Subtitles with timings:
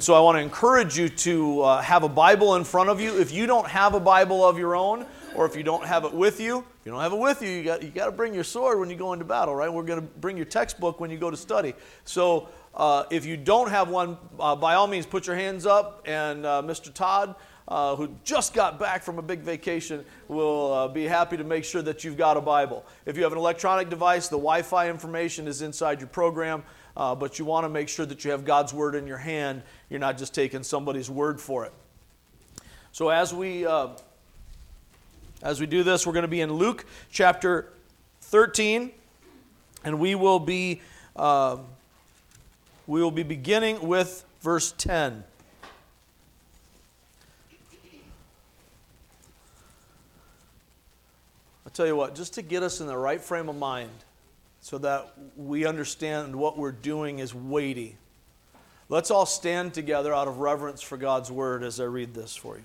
[0.00, 3.20] So I want to encourage you to uh, have a Bible in front of you.
[3.20, 6.14] If you don't have a Bible of your own, or if you don't have it
[6.14, 8.32] with you, if you don't have it with you, you got, you got to bring
[8.32, 9.70] your sword when you go into battle, right?
[9.70, 11.74] We're going to bring your textbook when you go to study.
[12.04, 16.02] So uh, if you don't have one, uh, by all means, put your hands up,
[16.06, 16.92] and uh, Mr.
[16.92, 17.34] Todd,
[17.68, 21.62] uh, who just got back from a big vacation, will uh, be happy to make
[21.62, 22.86] sure that you've got a Bible.
[23.04, 26.64] If you have an electronic device, the Wi Fi information is inside your program.
[26.96, 29.62] Uh, but you want to make sure that you have God's word in your hand.
[29.88, 31.72] You're not just taking somebody's word for it.
[32.92, 33.88] So as we uh,
[35.42, 37.72] as we do this, we're going to be in Luke chapter
[38.22, 38.90] 13,
[39.84, 40.80] and we will be
[41.16, 41.58] uh,
[42.86, 45.24] we will be beginning with verse 10.
[51.64, 53.90] I'll tell you what, just to get us in the right frame of mind
[54.70, 57.96] so that we understand what we're doing is weighty.
[58.88, 62.56] Let's all stand together out of reverence for God's word as I read this for
[62.56, 62.62] you.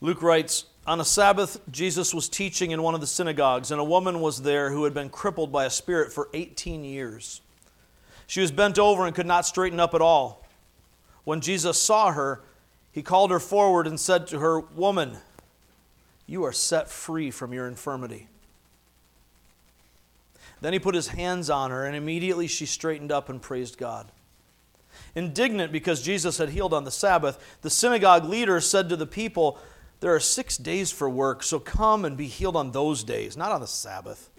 [0.00, 3.84] Luke writes On a Sabbath, Jesus was teaching in one of the synagogues, and a
[3.84, 7.42] woman was there who had been crippled by a spirit for 18 years.
[8.26, 10.41] She was bent over and could not straighten up at all.
[11.24, 12.42] When Jesus saw her,
[12.90, 15.16] he called her forward and said to her, Woman,
[16.26, 18.28] you are set free from your infirmity.
[20.60, 24.12] Then he put his hands on her, and immediately she straightened up and praised God.
[25.14, 29.58] Indignant because Jesus had healed on the Sabbath, the synagogue leader said to the people,
[30.00, 33.52] There are six days for work, so come and be healed on those days, not
[33.52, 34.30] on the Sabbath.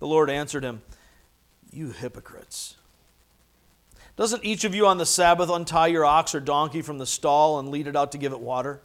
[0.00, 0.82] The Lord answered him,
[1.72, 2.76] You hypocrites.
[4.16, 7.58] Doesn't each of you on the Sabbath untie your ox or donkey from the stall
[7.58, 8.80] and lead it out to give it water?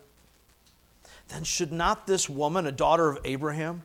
[1.27, 3.83] Then should not this woman, a daughter of Abraham,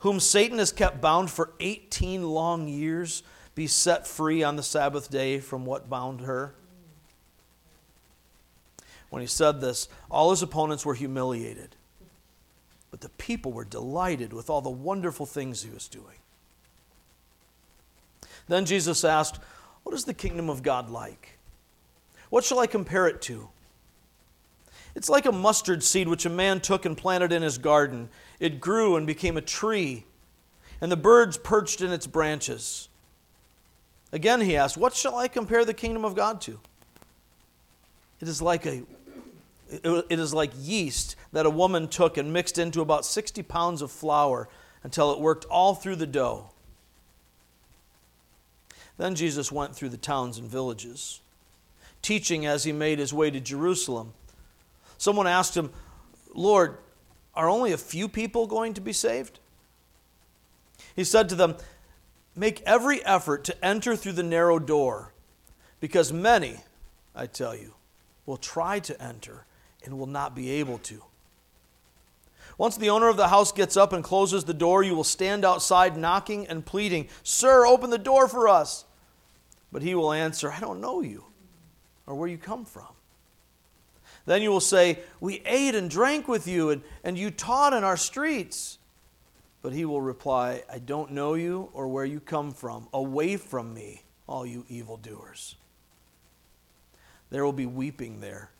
[0.00, 3.22] whom Satan has kept bound for 18 long years,
[3.54, 6.54] be set free on the Sabbath day from what bound her?
[9.10, 11.76] When he said this, all his opponents were humiliated,
[12.90, 16.16] but the people were delighted with all the wonderful things he was doing.
[18.48, 19.38] Then Jesus asked,
[19.82, 21.38] what is the kingdom of God like?
[22.28, 23.48] What shall I compare it to?
[24.94, 28.08] It's like a mustard seed which a man took and planted in his garden.
[28.38, 30.04] It grew and became a tree,
[30.80, 32.88] and the birds perched in its branches.
[34.12, 36.58] Again, he asked, What shall I compare the kingdom of God to?
[38.20, 38.82] It is like a
[39.70, 43.92] it is like yeast that a woman took and mixed into about 60 pounds of
[43.92, 44.48] flour
[44.82, 46.50] until it worked all through the dough.
[49.00, 51.22] Then Jesus went through the towns and villages,
[52.02, 54.12] teaching as he made his way to Jerusalem.
[54.98, 55.70] Someone asked him,
[56.34, 56.76] Lord,
[57.34, 59.38] are only a few people going to be saved?
[60.94, 61.56] He said to them,
[62.36, 65.14] Make every effort to enter through the narrow door,
[65.80, 66.58] because many,
[67.16, 67.72] I tell you,
[68.26, 69.46] will try to enter
[69.82, 71.02] and will not be able to.
[72.58, 75.42] Once the owner of the house gets up and closes the door, you will stand
[75.42, 78.84] outside knocking and pleading, Sir, open the door for us.
[79.72, 81.24] But he will answer, I don't know you
[82.06, 82.88] or where you come from.
[84.26, 87.84] Then you will say, We ate and drank with you, and, and you taught in
[87.84, 88.78] our streets.
[89.62, 92.88] But he will reply, I don't know you or where you come from.
[92.92, 95.56] Away from me, all you evildoers.
[97.30, 98.50] There will be weeping there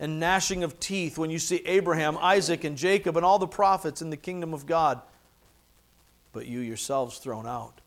[0.00, 4.00] and gnashing of teeth when you see Abraham, Isaac, and Jacob and all the prophets
[4.00, 5.00] in the kingdom of God,
[6.32, 7.82] but you yourselves thrown out.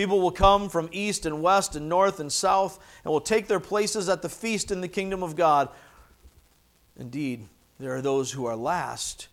[0.00, 3.60] People will come from east and west and north and south and will take their
[3.60, 5.68] places at the feast in the kingdom of God.
[6.98, 9.28] Indeed, there are those who are last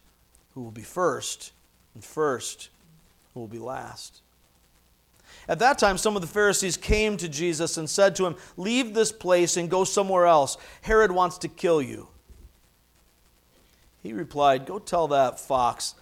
[0.53, 1.53] who will be first,
[1.93, 2.67] and first
[3.33, 4.19] who will be last.
[5.47, 8.93] At that time, some of the Pharisees came to Jesus and said to him, Leave
[8.93, 10.57] this place and go somewhere else.
[10.81, 12.09] Herod wants to kill you.
[14.03, 15.95] He replied, Go tell that fox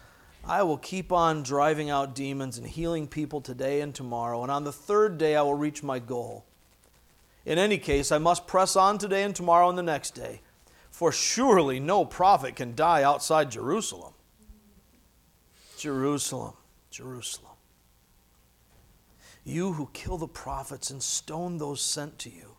[0.48, 4.64] I will keep on driving out demons and healing people today and tomorrow, and on
[4.64, 6.46] the third day I will reach my goal.
[7.46, 10.42] In any case, I must press on today and tomorrow and the next day,
[10.92, 14.14] for surely no prophet can die outside Jerusalem.
[15.78, 16.54] Jerusalem,
[16.92, 17.52] Jerusalem.
[19.44, 22.56] You who kill the prophets and stone those sent to you.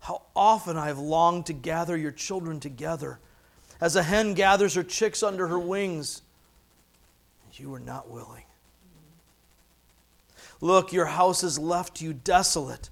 [0.00, 3.18] How often I have longed to gather your children together,
[3.80, 6.22] as a hen gathers her chicks under her wings
[7.58, 8.44] you were not willing.
[10.60, 12.90] Look, your house is left you desolate.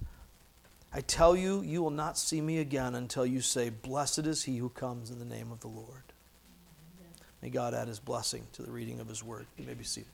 [0.92, 4.58] I tell you, you will not see me again until you say, Blessed is he
[4.58, 6.02] who comes in the name of the Lord.
[7.40, 9.46] May God add his blessing to the reading of his word.
[9.56, 10.08] You may be seated.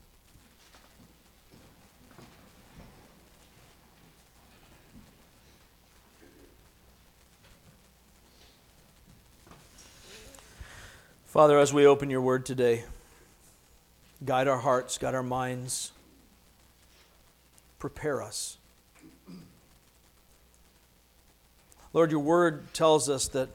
[11.25, 12.85] Father, as we open your word today,
[14.25, 15.91] guide our hearts, guide our minds,
[17.79, 18.57] prepare us.
[21.93, 23.49] Lord, your word tells us that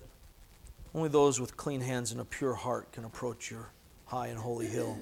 [0.95, 3.71] only those with clean hands and a pure heart can approach your
[4.07, 4.99] high and holy hill.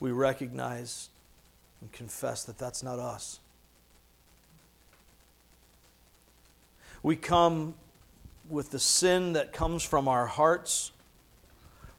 [0.00, 1.08] We recognize
[1.80, 3.40] and confess that that's not us.
[7.02, 7.74] We come
[8.48, 10.90] with the sin that comes from our hearts.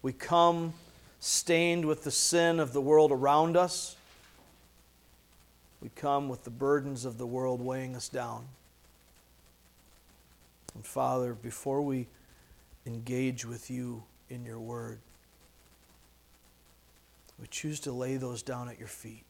[0.01, 0.74] We come
[1.19, 3.96] stained with the sin of the world around us.
[5.81, 8.46] We come with the burdens of the world weighing us down.
[10.75, 12.07] And Father, before we
[12.86, 15.00] engage with you in your word,
[17.40, 19.25] we choose to lay those down at your feet.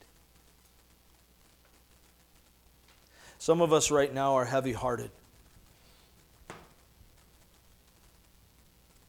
[3.37, 5.11] Some of us right now are heavy hearted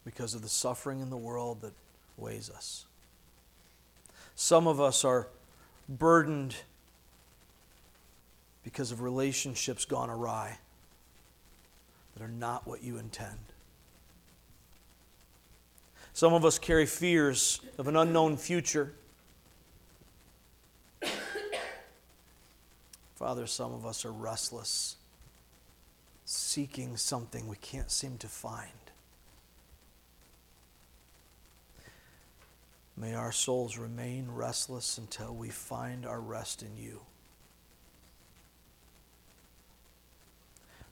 [0.05, 1.73] because of the suffering in the world that
[2.17, 2.85] weighs us.
[4.35, 5.27] Some of us are
[5.87, 6.55] burdened
[8.63, 10.57] because of relationships gone awry
[12.15, 13.37] that are not what you intend.
[16.13, 18.93] Some of us carry fears of an unknown future.
[23.15, 24.97] Father, some of us are restless,
[26.25, 28.69] seeking something we can't seem to find.
[32.97, 37.01] May our souls remain restless until we find our rest in you.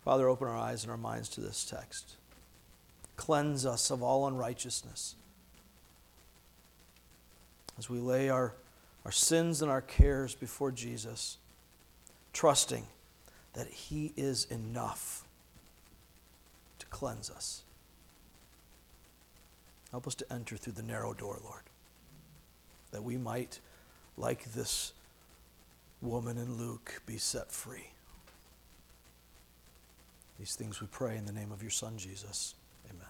[0.04, 2.16] Father, open our eyes and our minds to this text.
[3.16, 5.16] Cleanse us of all unrighteousness.
[7.78, 8.56] As we lay our,
[9.06, 11.38] our sins and our cares before Jesus,
[12.34, 12.88] trusting
[13.54, 15.26] that He is enough
[16.80, 17.64] to cleanse us.
[19.92, 21.64] Help us to enter through the narrow door, Lord,
[22.92, 23.60] that we might,
[24.18, 24.94] like this
[26.02, 27.92] woman in Luke, be set free.
[30.40, 32.56] These things we pray in the name of your Son, Jesus.
[32.90, 33.06] Amen.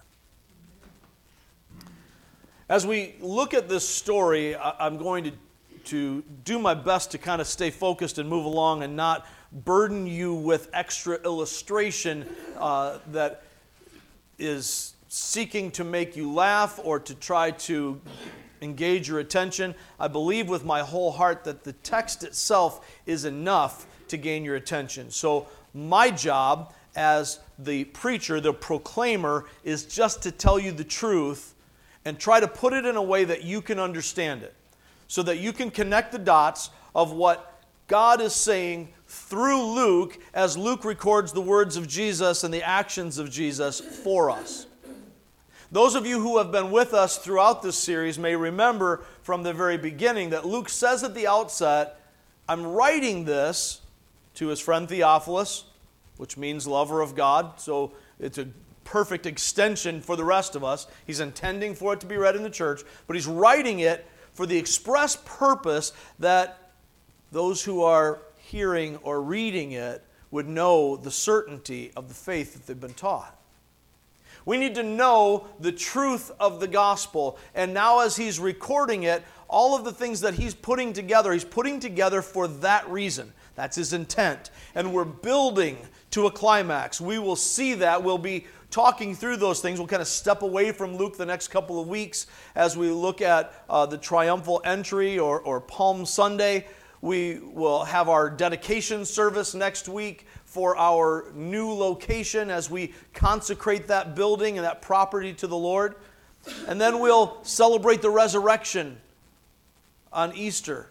[2.68, 5.32] As we look at this story, I'm going to,
[5.86, 10.06] to do my best to kind of stay focused and move along and not burden
[10.06, 12.28] you with extra illustration
[12.58, 13.44] uh, that
[14.38, 18.00] is seeking to make you laugh or to try to
[18.62, 19.74] engage your attention.
[19.98, 24.56] I believe with my whole heart that the text itself is enough to gain your
[24.56, 25.10] attention.
[25.10, 31.54] So, my job as the preacher, the proclaimer, is just to tell you the truth
[32.04, 34.54] and try to put it in a way that you can understand it.
[35.06, 40.56] So that you can connect the dots of what God is saying through Luke as
[40.56, 44.66] Luke records the words of Jesus and the actions of Jesus for us.
[45.72, 49.52] Those of you who have been with us throughout this series may remember from the
[49.52, 52.00] very beginning that Luke says at the outset,
[52.48, 53.80] I'm writing this
[54.34, 55.64] to his friend Theophilus,
[56.16, 57.60] which means lover of God.
[57.60, 58.48] So it's a
[58.82, 60.88] perfect extension for the rest of us.
[61.06, 64.46] He's intending for it to be read in the church, but he's writing it for
[64.46, 66.72] the express purpose that
[67.30, 72.66] those who are hearing or reading it would know the certainty of the faith that
[72.66, 73.39] they've been taught.
[74.44, 77.38] We need to know the truth of the gospel.
[77.54, 81.44] And now, as he's recording it, all of the things that he's putting together, he's
[81.44, 83.32] putting together for that reason.
[83.54, 84.50] That's his intent.
[84.74, 85.76] And we're building
[86.12, 87.00] to a climax.
[87.00, 88.02] We will see that.
[88.02, 89.78] We'll be talking through those things.
[89.78, 93.20] We'll kind of step away from Luke the next couple of weeks as we look
[93.20, 96.66] at uh, the triumphal entry or, or Palm Sunday.
[97.02, 103.86] We will have our dedication service next week for our new location as we consecrate
[103.86, 105.94] that building and that property to the Lord.
[106.66, 108.98] And then we'll celebrate the resurrection
[110.12, 110.88] on Easter.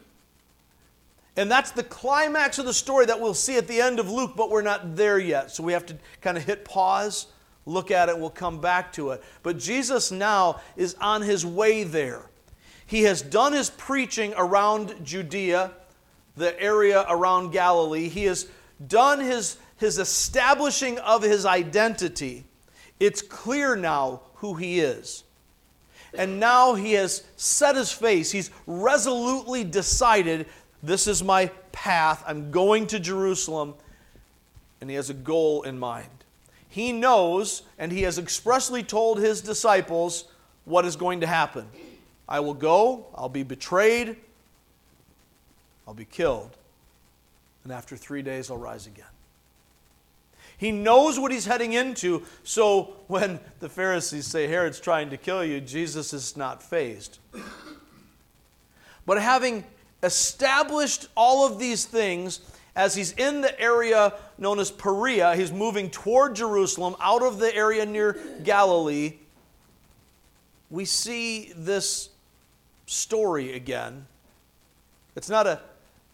[1.35, 4.31] And that's the climax of the story that we'll see at the end of Luke,
[4.37, 5.51] but we're not there yet.
[5.51, 7.27] So we have to kind of hit pause,
[7.65, 9.21] look at it, we'll come back to it.
[9.43, 12.29] But Jesus now is on his way there.
[12.85, 15.71] He has done his preaching around Judea,
[16.37, 18.07] the area around Galilee.
[18.07, 18.47] He has
[18.87, 22.45] done his, his establishing of his identity.
[22.99, 25.23] It's clear now who he is.
[26.17, 28.31] And now he has set his face.
[28.31, 30.47] He's resolutely decided
[30.81, 32.23] This is my path.
[32.25, 33.75] I'm going to Jerusalem.
[34.81, 36.07] And he has a goal in mind.
[36.69, 40.25] He knows, and he has expressly told his disciples
[40.65, 41.67] what is going to happen.
[42.27, 44.15] I will go, I'll be betrayed,
[45.87, 46.55] I'll be killed,
[47.69, 49.05] and after three days I'll rise again.
[50.57, 55.45] He knows what he's heading into, so when the Pharisees say Herod's trying to kill
[55.45, 57.19] you, Jesus is not fazed.
[59.05, 59.63] But having
[60.01, 62.39] established all of these things,
[62.75, 67.55] as he's in the area known as Perea, he's moving toward Jerusalem out of the
[67.55, 69.19] area near Galilee.
[70.71, 72.09] We see this
[72.87, 74.07] story again.
[75.15, 75.61] It's not, a,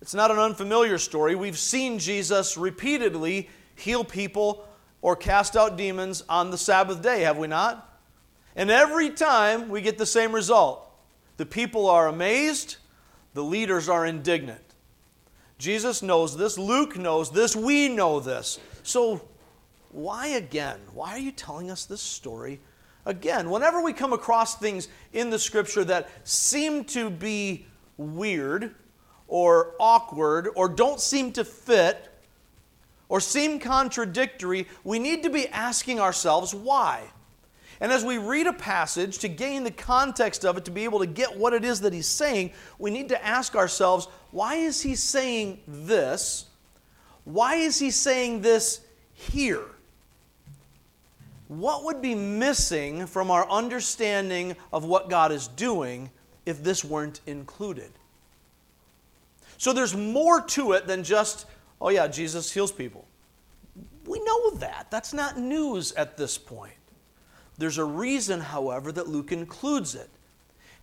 [0.01, 1.35] it's not an unfamiliar story.
[1.35, 4.67] We've seen Jesus repeatedly heal people
[5.01, 7.99] or cast out demons on the Sabbath day, have we not?
[8.55, 10.81] And every time we get the same result.
[11.37, 12.77] The people are amazed,
[13.33, 14.61] the leaders are indignant.
[15.57, 18.59] Jesus knows this, Luke knows this, we know this.
[18.83, 19.21] So,
[19.91, 20.79] why again?
[20.93, 22.59] Why are you telling us this story
[23.05, 23.49] again?
[23.49, 27.65] Whenever we come across things in the scripture that seem to be
[27.97, 28.75] weird
[29.27, 32.09] or awkward or don't seem to fit
[33.09, 37.03] or seem contradictory, we need to be asking ourselves why.
[37.81, 40.99] And as we read a passage to gain the context of it, to be able
[40.99, 44.81] to get what it is that he's saying, we need to ask ourselves why is
[44.81, 46.45] he saying this?
[47.25, 48.81] Why is he saying this
[49.13, 49.65] here?
[51.47, 56.09] What would be missing from our understanding of what God is doing
[56.45, 57.91] if this weren't included?
[59.57, 61.45] So there's more to it than just,
[61.79, 63.07] oh yeah, Jesus heals people.
[64.05, 64.87] We know that.
[64.91, 66.73] That's not news at this point.
[67.57, 70.09] There's a reason, however, that Luke includes it.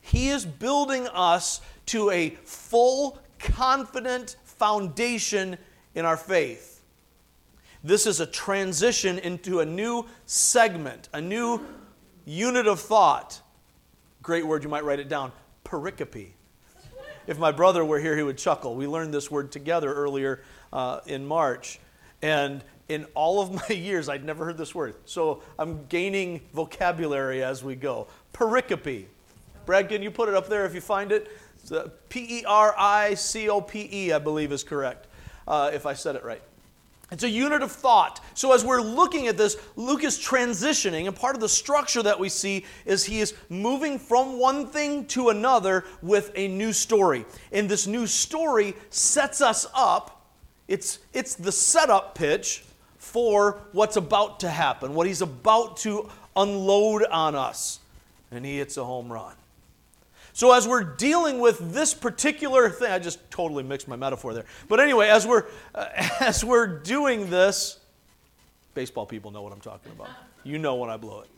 [0.01, 5.59] He is building us to a full, confident foundation
[5.95, 6.83] in our faith.
[7.85, 11.61] This is a transition into a new segment, a new
[12.25, 13.41] unit of thought.
[14.23, 15.33] Great word, you might write it down
[15.65, 16.31] pericope.
[17.27, 18.75] If my brother were here, he would chuckle.
[18.75, 21.79] We learned this word together earlier uh, in March.
[22.21, 24.95] And in all of my years, I'd never heard this word.
[25.05, 28.09] So I'm gaining vocabulary as we go.
[28.33, 29.07] Pericope.
[29.65, 31.31] Brad, can you put it up there if you find it?
[32.09, 35.07] P E R I C O P E, I believe is correct,
[35.47, 36.43] uh, if I said it right.
[37.13, 38.25] It's a unit of thought.
[38.33, 42.19] So, as we're looking at this, Luke is transitioning, and part of the structure that
[42.19, 47.27] we see is he is moving from one thing to another with a new story.
[47.53, 50.27] And this new story sets us up,
[50.69, 52.65] it's, it's the setup pitch
[52.97, 57.81] for what's about to happen, what he's about to unload on us.
[58.31, 59.35] And he hits a home run.
[60.35, 64.47] So, as we're dealing with this particular thing, I just totally mixed my metaphor there.
[64.69, 65.87] But anyway, as we're, uh,
[66.21, 67.79] as we're doing this,
[68.75, 70.09] baseball people know what I'm talking about.
[70.45, 71.29] You know when I blow it.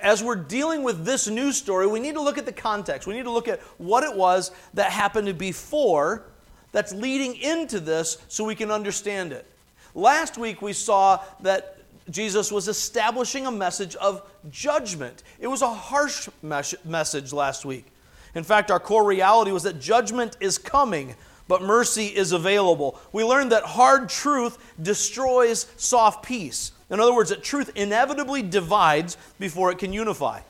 [0.00, 3.06] As we're dealing with this news story, we need to look at the context.
[3.06, 6.24] We need to look at what it was that happened before
[6.72, 9.46] that's leading into this so we can understand it.
[9.94, 11.75] Last week we saw that
[12.10, 15.22] Jesus was establishing a message of judgment.
[15.40, 17.86] It was a harsh mes- message last week.
[18.34, 21.16] In fact, our core reality was that judgment is coming,
[21.48, 23.00] but mercy is available.
[23.12, 26.72] We learned that hard truth destroys soft peace.
[26.90, 30.40] In other words, that truth inevitably divides before it can unify.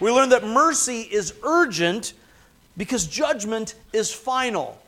[0.00, 2.14] We learned that mercy is urgent
[2.76, 4.78] because judgment is final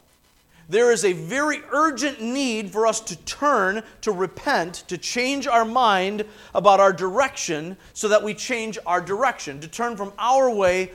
[0.68, 5.64] there is a very urgent need for us to turn, to repent, to change our
[5.64, 10.90] mind about our direction so that we change our direction, to turn from our way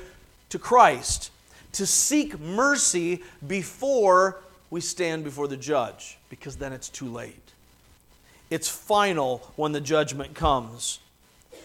[0.49, 1.31] to Christ,
[1.71, 4.39] to seek mercy before
[4.69, 7.51] we stand before the judge, because then it's too late.
[8.51, 10.99] It's final when the judgment comes.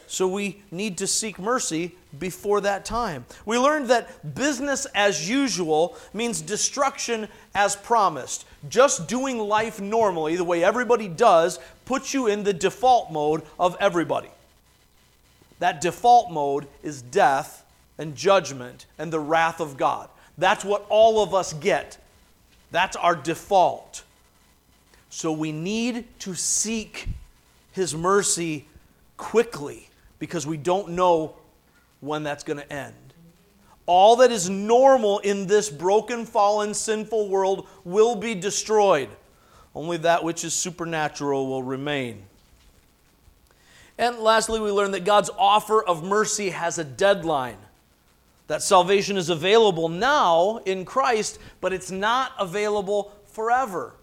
[0.08, 3.26] So we need to seek mercy before that time.
[3.44, 8.46] We learned that business as usual means destruction as promised.
[8.70, 13.76] Just doing life normally, the way everybody does, puts you in the default mode of
[13.80, 14.30] everybody.
[15.58, 17.66] That default mode is death
[17.98, 20.08] and judgment and the wrath of God.
[20.38, 21.98] That's what all of us get.
[22.70, 24.04] That's our default.
[25.10, 27.08] So we need to seek
[27.72, 28.64] His mercy
[29.18, 29.87] quickly
[30.18, 31.36] because we don't know
[32.00, 32.94] when that's going to end.
[33.86, 39.08] All that is normal in this broken, fallen, sinful world will be destroyed.
[39.74, 42.22] Only that which is supernatural will remain.
[43.96, 47.56] And lastly, we learn that God's offer of mercy has a deadline.
[48.46, 53.94] That salvation is available now in Christ, but it's not available forever.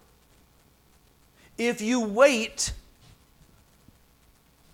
[1.58, 2.72] If you wait,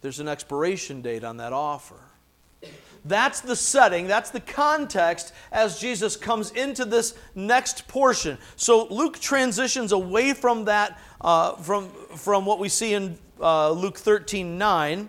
[0.02, 2.00] there's an expiration date on that offer.
[3.04, 8.38] That's the setting, that's the context as Jesus comes into this next portion.
[8.54, 13.98] So Luke transitions away from that, uh, from, from what we see in uh, Luke
[13.98, 15.08] 13 9,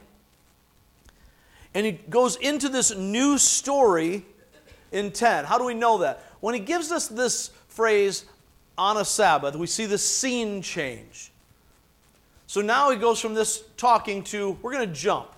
[1.76, 4.26] and he goes into this new story
[4.92, 5.46] in 10.
[5.46, 6.24] How do we know that?
[6.40, 8.26] When he gives us this phrase,
[8.78, 11.33] on a Sabbath, we see the scene change.
[12.54, 15.30] So now he goes from this talking to, we're going to jump.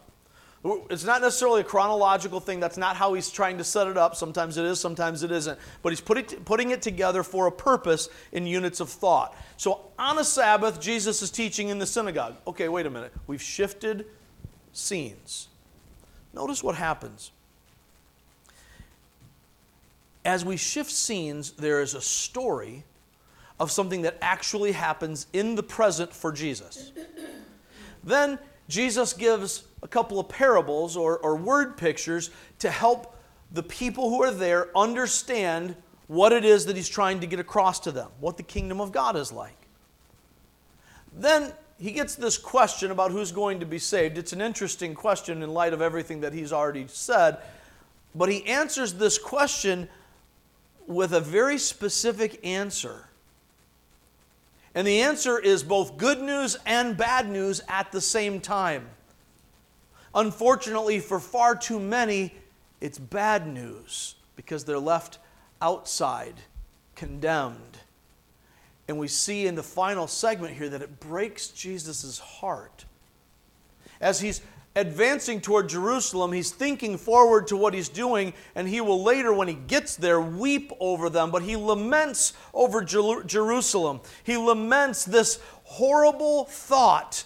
[0.89, 2.60] It's not necessarily a chronological thing.
[2.60, 4.17] That's not how he's trying to set it up.
[4.17, 5.57] Sometimes it is, sometimes it isn't.
[5.81, 9.34] But he's putting, putting it together for a purpose in units of thought.
[9.55, 12.36] So on a Sabbath, Jesus is teaching in the synagogue.
[12.48, 13.13] Okay, wait a minute.
[13.27, 14.07] We've shifted
[14.74, 15.48] scenes.
[16.34, 17.31] Notice what happens.
[20.25, 22.84] As we shift scenes, there is a story
[23.60, 26.92] of something that actually happens in the present for Jesus.
[28.04, 33.16] Then Jesus gives a couple of parables or, or word pictures to help
[33.52, 35.76] the people who are there understand
[36.08, 38.92] what it is that he's trying to get across to them, what the kingdom of
[38.92, 39.68] God is like.
[41.14, 44.18] Then he gets this question about who's going to be saved.
[44.18, 47.40] It's an interesting question in light of everything that he's already said,
[48.14, 49.90] but he answers this question
[50.88, 53.10] with a very specific answer.
[54.75, 58.89] And the answer is both good news and bad news at the same time.
[60.13, 62.34] Unfortunately, for far too many,
[62.82, 65.20] it's bad news because they're left
[65.62, 66.36] outside,
[66.96, 67.79] condemned.
[68.88, 72.86] And we see in the final segment here that it breaks Jesus' heart.
[74.01, 74.41] As he's
[74.75, 79.48] advancing toward Jerusalem, he's thinking forward to what he's doing, and he will later, when
[79.48, 81.32] he gets there, weep over them.
[81.32, 84.01] But he laments over Jer- Jerusalem.
[84.24, 87.24] He laments this horrible thought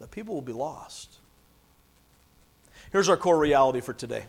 [0.00, 1.18] that people will be lost.
[2.90, 4.24] Here's our core reality for today.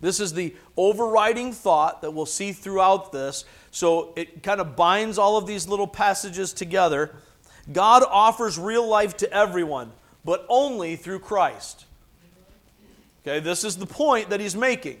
[0.00, 3.44] This is the overriding thought that we'll see throughout this.
[3.70, 7.14] So it kind of binds all of these little passages together.
[7.70, 9.92] God offers real life to everyone,
[10.24, 11.84] but only through Christ.
[13.22, 14.98] Okay, this is the point that he's making.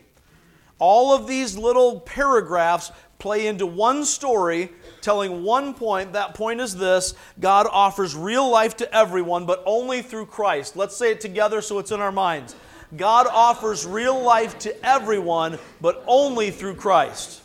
[0.78, 4.70] All of these little paragraphs play into one story
[5.00, 6.12] telling one point.
[6.12, 10.76] That point is this God offers real life to everyone, but only through Christ.
[10.76, 12.54] Let's say it together so it's in our minds.
[12.96, 17.42] God offers real life to everyone, but only through Christ.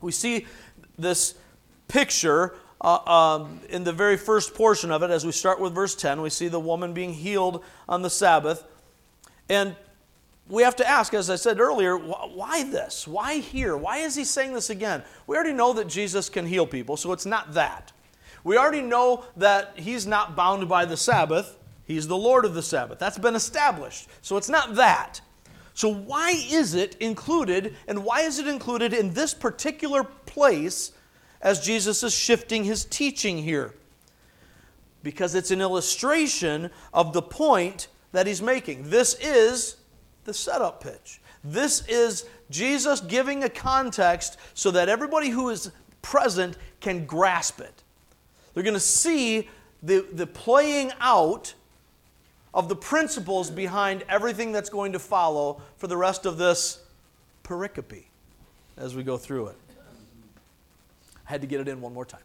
[0.00, 0.46] We see
[0.98, 1.34] this
[1.88, 5.94] picture uh, um, in the very first portion of it, as we start with verse
[5.94, 6.20] 10.
[6.20, 8.64] We see the woman being healed on the Sabbath.
[9.48, 9.76] And
[10.48, 13.06] we have to ask, as I said earlier, why this?
[13.06, 13.76] Why here?
[13.76, 15.02] Why is he saying this again?
[15.26, 17.92] We already know that Jesus can heal people, so it's not that.
[18.44, 22.62] We already know that he's not bound by the Sabbath, he's the Lord of the
[22.62, 22.98] Sabbath.
[23.00, 25.20] That's been established, so it's not that.
[25.74, 30.92] So, why is it included, and why is it included in this particular place
[31.40, 33.74] as Jesus is shifting his teaching here?
[35.02, 38.90] Because it's an illustration of the point that he's making.
[38.90, 39.76] This is
[40.24, 41.20] the setup pitch.
[41.44, 45.70] This is Jesus giving a context so that everybody who is
[46.02, 47.82] present can grasp it.
[48.54, 49.48] They're going to see
[49.82, 51.54] the, the playing out
[52.54, 56.82] of the principles behind everything that's going to follow for the rest of this
[57.44, 58.04] pericope
[58.76, 59.56] as we go through it.
[61.26, 62.20] I had to get it in one more time.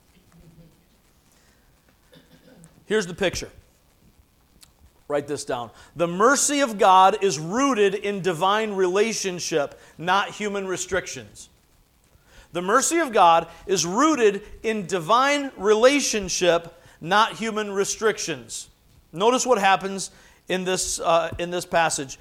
[2.86, 3.50] Here's the picture
[5.12, 5.72] Write this down.
[5.98, 11.50] The mercy of God is rooted in divine relationship, not human restrictions.
[12.54, 18.70] The mercy of God is rooted in divine relationship, not human restrictions.
[19.12, 20.12] Notice what happens
[20.48, 22.18] in this, uh, in this passage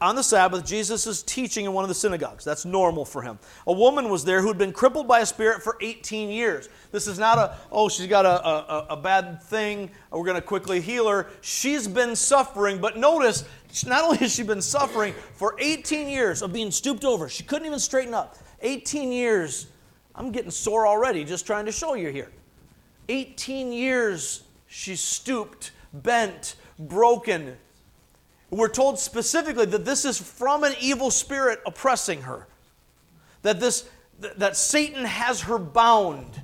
[0.00, 2.44] on the Sabbath, Jesus is teaching in one of the synagogues.
[2.44, 3.38] That's normal for him.
[3.66, 6.68] A woman was there who had been crippled by a spirit for 18 years.
[6.92, 10.42] This is not a, oh, she's got a, a, a bad thing, we're going to
[10.42, 11.28] quickly heal her.
[11.40, 13.44] She's been suffering, but notice,
[13.86, 17.66] not only has she been suffering for 18 years of being stooped over, she couldn't
[17.66, 18.36] even straighten up.
[18.60, 19.66] 18 years,
[20.14, 22.30] I'm getting sore already just trying to show you here.
[23.08, 27.56] 18 years she's stooped, bent, broken,
[28.58, 32.48] we're told specifically that this is from an evil spirit oppressing her.
[33.42, 33.88] That this
[34.20, 36.42] that Satan has her bound.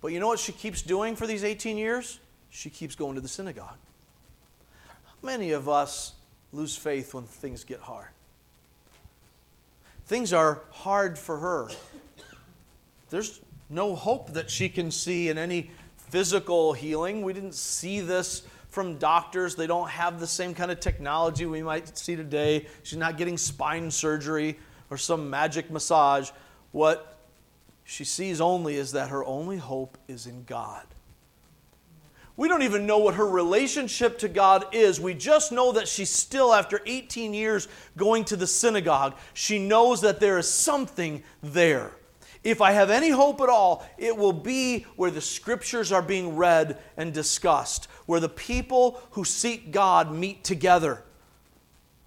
[0.00, 2.20] But you know what she keeps doing for these 18 years?
[2.48, 3.76] She keeps going to the synagogue.
[5.22, 6.14] Many of us
[6.52, 8.08] lose faith when things get hard.
[10.06, 11.68] Things are hard for her.
[13.10, 17.22] There's no hope that she can see in any physical healing.
[17.22, 18.42] We didn't see this
[18.76, 19.54] from doctors.
[19.54, 22.66] They don't have the same kind of technology we might see today.
[22.82, 24.58] She's not getting spine surgery
[24.90, 26.28] or some magic massage.
[26.72, 27.16] What
[27.84, 30.84] she sees only is that her only hope is in God.
[32.36, 35.00] We don't even know what her relationship to God is.
[35.00, 40.02] We just know that she's still, after 18 years going to the synagogue, she knows
[40.02, 41.92] that there is something there.
[42.46, 46.36] If I have any hope at all, it will be where the scriptures are being
[46.36, 51.02] read and discussed, where the people who seek God meet together.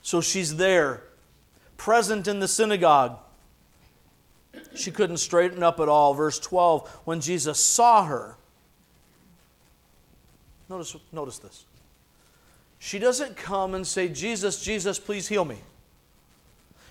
[0.01, 1.03] So she's there,
[1.77, 3.19] present in the synagogue.
[4.75, 6.13] She couldn't straighten up at all.
[6.13, 8.35] Verse 12 when Jesus saw her,
[10.69, 11.65] notice, notice this.
[12.79, 15.57] She doesn't come and say, Jesus, Jesus, please heal me.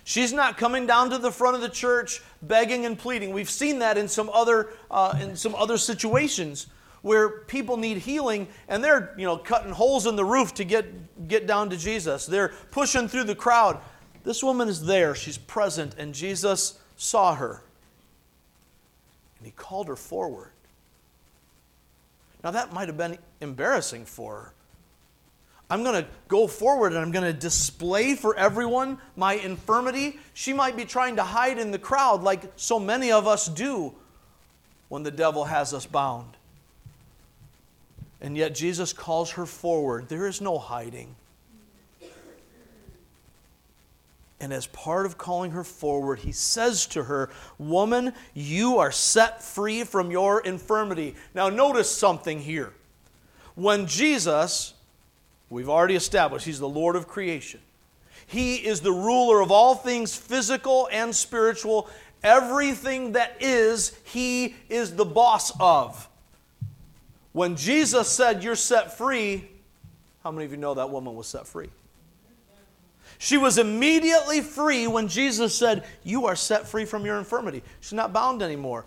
[0.03, 3.31] She's not coming down to the front of the church begging and pleading.
[3.31, 6.67] We've seen that in some other, uh, in some other situations
[7.01, 11.27] where people need healing and they're you know, cutting holes in the roof to get,
[11.27, 12.25] get down to Jesus.
[12.25, 13.79] They're pushing through the crowd.
[14.23, 17.63] This woman is there, she's present, and Jesus saw her.
[19.37, 20.51] And he called her forward.
[22.43, 24.53] Now, that might have been embarrassing for her.
[25.69, 30.19] I'm going to go forward and I'm going to display for everyone my infirmity.
[30.33, 33.93] She might be trying to hide in the crowd like so many of us do
[34.87, 36.37] when the devil has us bound.
[38.21, 40.09] And yet Jesus calls her forward.
[40.09, 41.15] There is no hiding.
[44.41, 49.43] And as part of calling her forward, he says to her, Woman, you are set
[49.43, 51.15] free from your infirmity.
[51.33, 52.73] Now, notice something here.
[53.55, 54.73] When Jesus
[55.49, 57.59] We've already established He's the Lord of creation.
[58.27, 61.89] He is the ruler of all things physical and spiritual.
[62.21, 66.07] Everything that is, He is the boss of.
[67.31, 69.49] When Jesus said, You're set free,
[70.23, 71.69] how many of you know that woman was set free?
[73.17, 77.63] She was immediately free when Jesus said, You are set free from your infirmity.
[77.81, 78.85] She's not bound anymore.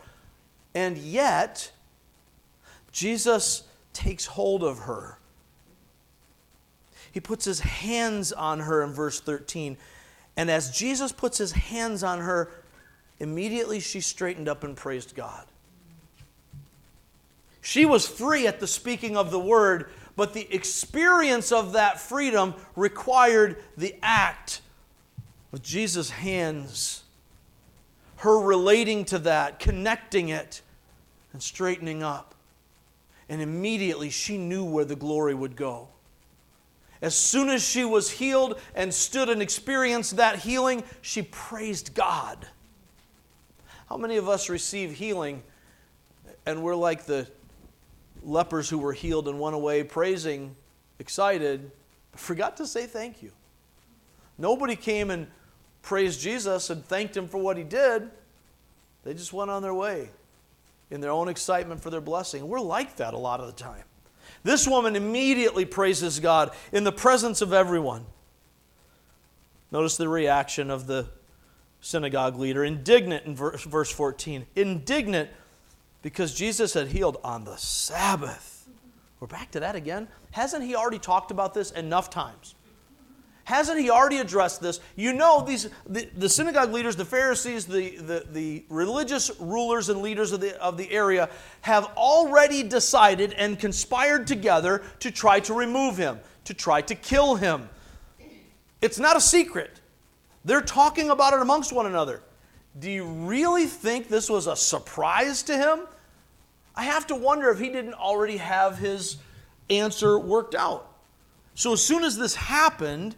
[0.75, 1.71] And yet,
[2.93, 5.19] Jesus takes hold of her
[7.13, 9.77] he puts his hands on her in verse 13.
[10.37, 12.51] And as Jesus puts his hands on her,
[13.21, 15.45] immediately she straightened up and praised God.
[17.63, 22.55] She was free at the speaking of the word, but the experience of that freedom
[22.77, 24.61] required the act
[25.53, 27.05] of Jesus' hands,
[28.17, 30.61] her relating to that, connecting it,
[31.33, 32.35] and straightening up.
[33.29, 35.89] And immediately she knew where the glory would go.
[37.01, 42.47] As soon as she was healed and stood and experienced that healing, she praised God.
[43.89, 45.45] How many of us receive healing
[46.45, 47.29] and we're like the
[48.25, 50.57] lepers who were healed and went away praising,
[50.99, 51.71] excited,
[52.11, 53.33] but forgot to say thank you?
[54.39, 55.27] Nobody came and
[55.83, 58.11] praised Jesus and thanked him for what he did.
[59.05, 60.09] They just went on their way
[60.91, 62.47] in their own excitement for their blessing.
[62.47, 63.85] We're like that a lot of the time.
[64.45, 68.05] This woman immediately praises God in the presence of everyone.
[69.71, 71.07] Notice the reaction of the
[71.81, 74.47] synagogue leader, indignant in verse 14.
[74.55, 75.31] Indignant
[76.03, 78.69] because Jesus had healed on the Sabbath.
[79.21, 80.09] We're back to that again.
[80.33, 82.57] Hasn't he already talked about this enough times?
[83.45, 84.81] Hasn't he already addressed this?
[84.95, 90.01] You know, these, the, the synagogue leaders, the Pharisees, the, the, the religious rulers and
[90.01, 91.29] leaders of the, of the area
[91.63, 97.35] have already decided and conspired together to try to remove him, to try to kill
[97.35, 97.69] him.
[98.81, 99.81] It's not a secret.
[100.45, 102.23] They're talking about it amongst one another.
[102.79, 105.81] Do you really think this was a surprise to him?
[106.75, 109.19] I have to wonder if he didn't already have his
[109.69, 110.89] answer worked out.
[111.55, 113.15] So, as soon as this happened,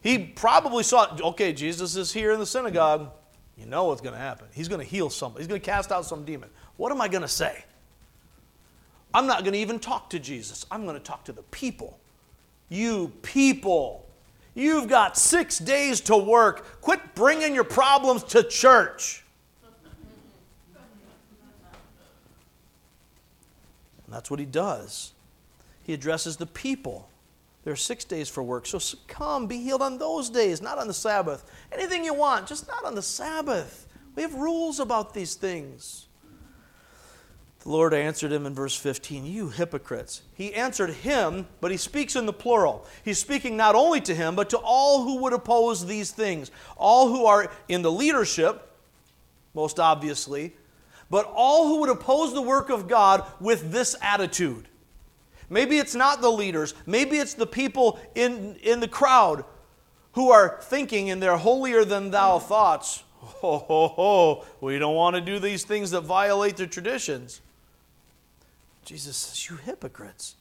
[0.00, 3.10] he probably saw, okay, Jesus is here in the synagogue.
[3.56, 4.46] You know what's going to happen.
[4.52, 6.50] He's going to heal somebody, he's going to cast out some demon.
[6.76, 7.64] What am I going to say?
[9.12, 10.66] I'm not going to even talk to Jesus.
[10.70, 11.98] I'm going to talk to the people.
[12.68, 14.06] You people,
[14.54, 16.80] you've got six days to work.
[16.82, 19.24] Quit bringing your problems to church.
[24.08, 25.12] And that's what he does.
[25.82, 27.10] He addresses the people.
[27.62, 28.64] There are six days for work.
[28.64, 31.44] So come, be healed on those days, not on the Sabbath.
[31.70, 33.86] Anything you want, just not on the Sabbath.
[34.16, 36.06] We have rules about these things.
[37.60, 40.22] The Lord answered him in verse 15, You hypocrites.
[40.32, 42.86] He answered him, but he speaks in the plural.
[43.04, 46.50] He's speaking not only to him, but to all who would oppose these things.
[46.78, 48.74] All who are in the leadership,
[49.52, 50.54] most obviously,
[51.10, 54.68] but all who would oppose the work of God with this attitude.
[55.50, 59.44] Maybe it's not the leaders, maybe it's the people in, in the crowd
[60.12, 65.16] who are thinking in their holier than thou thoughts, ho, ho, ho, we don't want
[65.16, 67.40] to do these things that violate the traditions.
[68.84, 70.34] Jesus says, You hypocrites.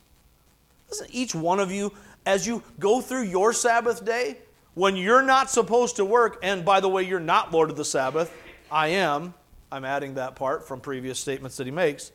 [0.89, 1.93] Doesn't each one of you,
[2.25, 4.37] as you go through your Sabbath day,
[4.73, 7.85] when you're not supposed to work, and by the way, you're not Lord of the
[7.85, 8.33] Sabbath,
[8.71, 9.33] I am,
[9.71, 12.11] I'm adding that part from previous statements that he makes.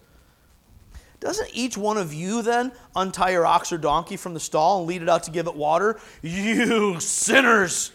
[1.21, 4.89] Doesn't each one of you then untie your ox or donkey from the stall and
[4.89, 6.01] lead it out to give it water?
[6.21, 7.93] You sinners!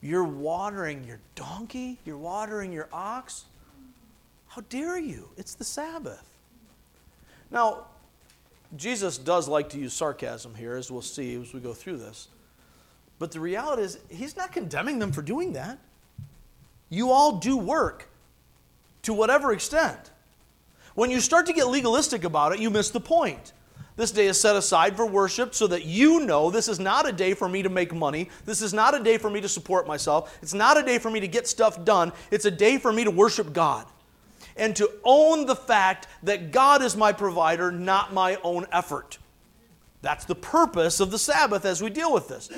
[0.00, 1.98] You're watering your donkey?
[2.04, 3.46] You're watering your ox?
[4.48, 5.30] How dare you?
[5.36, 6.30] It's the Sabbath.
[7.50, 7.86] Now,
[8.76, 12.28] Jesus does like to use sarcasm here, as we'll see as we go through this.
[13.18, 15.78] But the reality is, he's not condemning them for doing that.
[16.88, 18.08] You all do work
[19.02, 20.10] to whatever extent.
[20.94, 23.52] When you start to get legalistic about it, you miss the point.
[23.96, 27.12] This day is set aside for worship so that you know this is not a
[27.12, 28.28] day for me to make money.
[28.44, 30.36] This is not a day for me to support myself.
[30.42, 32.12] It's not a day for me to get stuff done.
[32.30, 33.86] It's a day for me to worship God
[34.56, 39.18] and to own the fact that God is my provider, not my own effort.
[40.02, 42.50] That's the purpose of the Sabbath as we deal with this.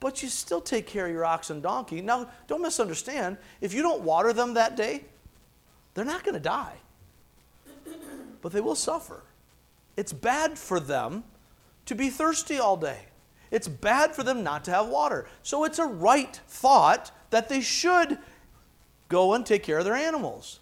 [0.00, 2.00] But you still take care of your ox and donkey.
[2.00, 3.36] Now, don't misunderstand.
[3.60, 5.04] If you don't water them that day,
[5.94, 6.76] they're not going to die,
[8.42, 9.22] but they will suffer.
[9.96, 11.24] It's bad for them
[11.86, 13.06] to be thirsty all day.
[13.50, 15.26] It's bad for them not to have water.
[15.42, 18.18] So it's a right thought that they should
[19.08, 20.60] go and take care of their animals.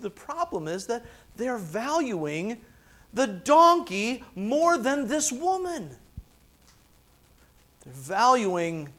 [0.00, 1.04] The problem is that
[1.36, 2.60] they're valuing
[3.14, 5.96] the donkey more than this woman.
[7.86, 8.90] They're valuing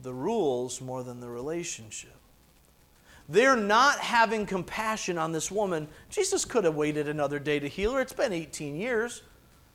[0.00, 2.10] the rules more than the relationship.
[3.28, 5.88] They're not having compassion on this woman.
[6.10, 8.00] Jesus could have waited another day to heal her.
[8.00, 9.22] It's been 18 years.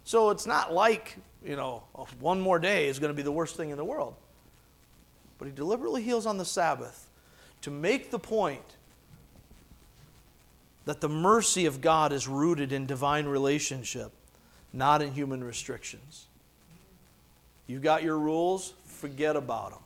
[0.03, 1.83] So it's not like, you know,
[2.19, 4.15] one more day is going to be the worst thing in the world.
[5.37, 7.09] But he deliberately heals on the Sabbath
[7.61, 8.77] to make the point
[10.85, 14.11] that the mercy of God is rooted in divine relationship,
[14.73, 16.27] not in human restrictions.
[17.67, 19.79] You've got your rules, forget about them.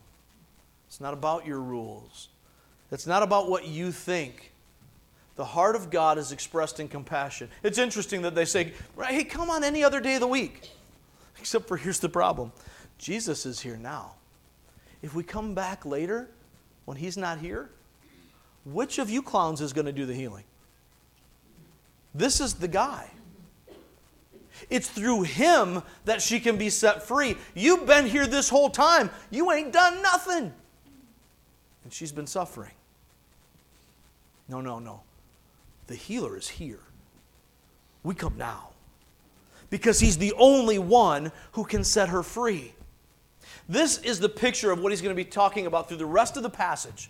[0.87, 2.29] It's not about your rules,
[2.91, 4.51] it's not about what you think.
[5.35, 7.49] The heart of God is expressed in compassion.
[7.61, 8.71] It's interesting that they say,
[9.05, 10.69] hey, come on any other day of the week.
[11.37, 12.53] Except for here's the problem
[12.97, 14.13] Jesus is here now.
[15.01, 16.29] If we come back later,
[16.85, 17.69] when he's not here,
[18.63, 20.45] which of you clowns is going to do the healing?
[22.13, 23.11] This is the guy.
[24.69, 27.37] It's through him that she can be set free.
[27.53, 29.09] You've been here this whole time.
[29.29, 30.53] You ain't done nothing.
[31.83, 32.71] And she's been suffering.
[34.47, 35.01] No, no, no.
[35.87, 36.79] The healer is here.
[38.03, 38.69] We come now
[39.69, 42.73] because he's the only one who can set her free.
[43.67, 46.37] This is the picture of what he's going to be talking about through the rest
[46.37, 47.09] of the passage.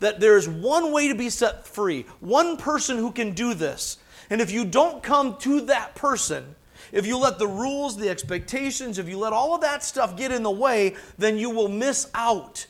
[0.00, 3.98] That there is one way to be set free, one person who can do this.
[4.30, 6.56] And if you don't come to that person,
[6.92, 10.30] if you let the rules, the expectations, if you let all of that stuff get
[10.30, 12.66] in the way, then you will miss out.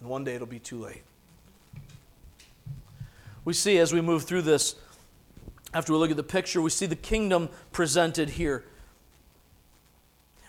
[0.00, 1.02] And one day it'll be too late.
[3.44, 4.76] We see as we move through this,
[5.74, 8.64] after we look at the picture, we see the kingdom presented here.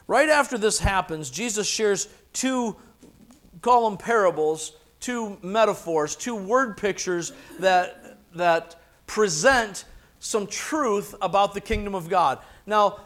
[0.07, 2.75] Right after this happens, Jesus shares two,
[3.61, 8.75] call them parables, two metaphors, two word pictures that, that
[9.07, 9.85] present
[10.19, 12.39] some truth about the kingdom of God.
[12.65, 12.99] Now,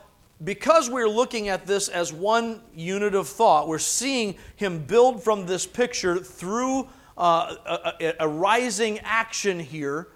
[0.44, 5.46] because we're looking at this as one unit of thought, we're seeing him build from
[5.46, 7.56] this picture through uh,
[8.02, 10.08] a, a rising action here.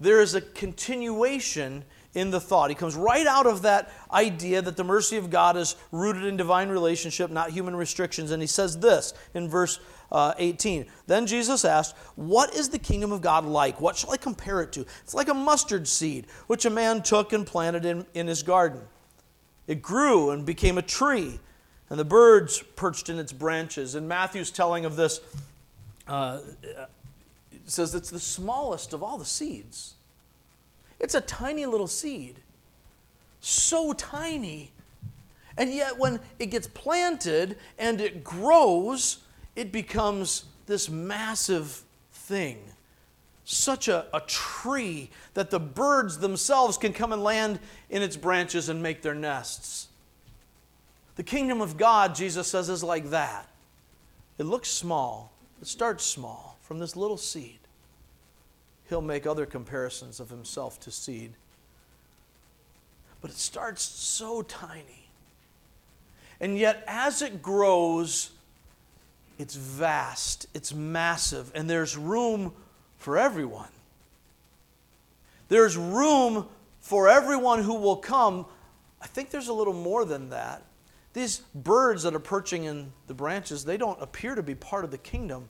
[0.00, 1.84] There is a continuation
[2.14, 2.70] in the thought.
[2.70, 6.36] He comes right out of that idea that the mercy of God is rooted in
[6.36, 8.30] divine relationship, not human restrictions.
[8.30, 9.78] And he says this in verse
[10.10, 10.86] uh, 18.
[11.06, 13.80] Then Jesus asked, What is the kingdom of God like?
[13.80, 14.80] What shall I compare it to?
[15.02, 18.80] It's like a mustard seed, which a man took and planted in, in his garden.
[19.66, 21.40] It grew and became a tree,
[21.90, 23.94] and the birds perched in its branches.
[23.94, 25.20] And Matthew's telling of this,
[26.06, 26.38] uh,
[27.66, 29.94] says it's the smallest of all the seeds.
[30.98, 32.36] It's a tiny little seed,
[33.40, 34.72] so tiny.
[35.58, 39.18] And yet, when it gets planted and it grows,
[39.56, 42.58] it becomes this massive thing
[43.48, 48.68] such a, a tree that the birds themselves can come and land in its branches
[48.68, 49.86] and make their nests.
[51.14, 53.48] The kingdom of God, Jesus says, is like that.
[54.38, 57.60] It looks small, it starts small from this little seed.
[58.88, 61.32] He'll make other comparisons of himself to seed.
[63.20, 65.08] But it starts so tiny.
[66.40, 68.30] And yet, as it grows,
[69.38, 72.52] it's vast, it's massive, and there's room
[72.98, 73.68] for everyone.
[75.48, 76.46] There's room
[76.80, 78.46] for everyone who will come.
[79.00, 80.62] I think there's a little more than that.
[81.12, 84.90] These birds that are perching in the branches, they don't appear to be part of
[84.90, 85.48] the kingdom.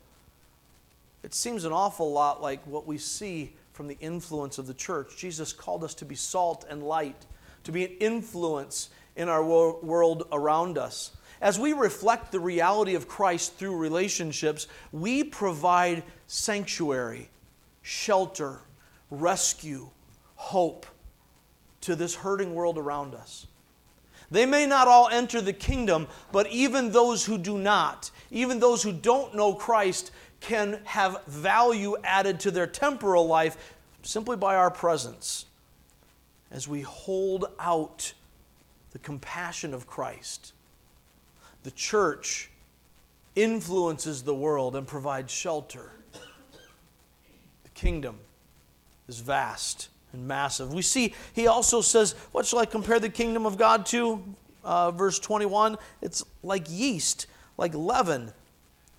[1.23, 5.17] It seems an awful lot like what we see from the influence of the church.
[5.17, 7.27] Jesus called us to be salt and light,
[7.65, 11.17] to be an influence in our world around us.
[11.47, 17.31] As we reflect the reality of Christ through relationships, we provide sanctuary,
[17.83, 18.63] shelter,
[19.13, 19.89] rescue,
[20.35, 20.87] hope
[21.83, 23.47] to this hurting world around us.
[24.29, 28.83] They may not all enter the kingdom, but even those who do not, even those
[28.83, 34.73] who don't know Christ, can have value added to their temporal life simply by our
[34.73, 35.47] presence
[36.51, 38.15] as we hold out
[38.91, 40.53] the compassion of Christ.
[41.67, 42.49] The church
[43.35, 45.91] influences the world and provides shelter.
[46.13, 48.21] The kingdom
[49.09, 50.73] is vast and massive.
[50.73, 54.23] We see, he also says, What shall I compare the kingdom of God to?
[54.63, 57.27] Uh, verse 21 it's like yeast,
[57.59, 58.33] like leaven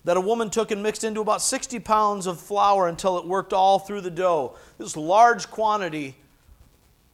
[0.04, 3.54] that a woman took and mixed into about 60 pounds of flour until it worked
[3.54, 4.56] all through the dough.
[4.76, 6.16] This large quantity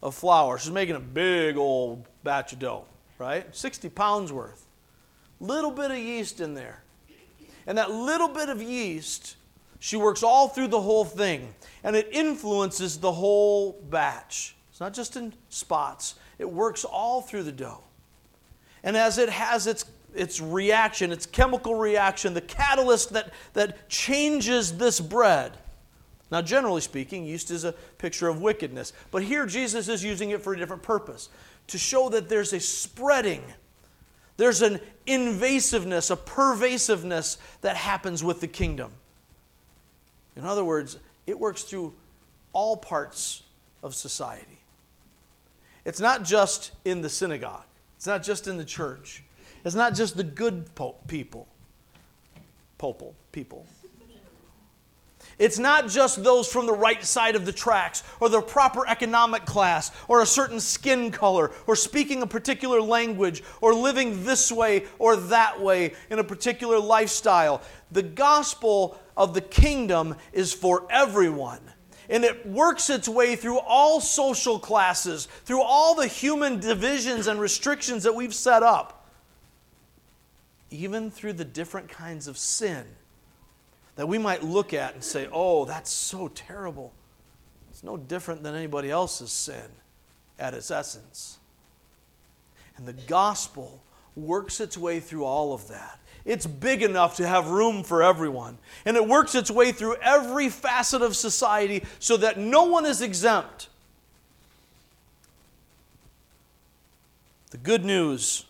[0.03, 0.59] of flour.
[0.59, 2.87] She's making a big old batch of dough,
[3.21, 3.55] right?
[3.55, 4.64] 60 pounds worth.
[5.41, 6.83] Little bit of yeast in there.
[7.67, 9.37] And that little bit of yeast,
[9.79, 11.55] she works all through the whole thing.
[11.83, 14.55] And it influences the whole batch.
[14.71, 17.83] It's not just in spots, it works all through the dough.
[18.83, 24.77] And as it has its its reaction, its chemical reaction, the catalyst that, that changes
[24.77, 25.53] this bread.
[26.31, 28.93] Now, generally speaking, yeast is a picture of wickedness.
[29.11, 31.29] But here, Jesus is using it for a different purpose
[31.69, 33.43] to show that there's a spreading,
[34.37, 38.93] there's an invasiveness, a pervasiveness that happens with the kingdom.
[40.37, 41.95] In other words, it works through
[42.53, 43.43] all parts
[43.83, 44.59] of society.
[45.85, 47.65] It's not just in the synagogue,
[47.97, 49.23] it's not just in the church.
[49.65, 50.69] It's not just the good
[51.09, 51.49] people,
[52.79, 53.67] popal people.
[55.39, 59.45] It's not just those from the right side of the tracks, or the proper economic
[59.45, 64.87] class, or a certain skin color, or speaking a particular language, or living this way
[64.99, 67.63] or that way in a particular lifestyle.
[67.91, 71.61] The gospel of the kingdom is for everyone.
[72.09, 77.41] And it works its way through all social classes, through all the human divisions and
[77.41, 79.01] restrictions that we've set up
[80.75, 82.85] even through the different kinds of sin
[83.97, 86.93] that we might look at and say, oh, that's so terrible.
[87.71, 89.65] It's no different than anybody else's sin
[90.39, 91.39] at its essence.
[92.77, 93.83] And the gospel
[94.17, 95.99] works its way through all of that.
[96.25, 98.59] It's big enough to have room for everyone.
[98.85, 103.03] And it works its way through every facet of society so that no one is
[103.03, 103.69] exempt.
[107.51, 108.45] The good news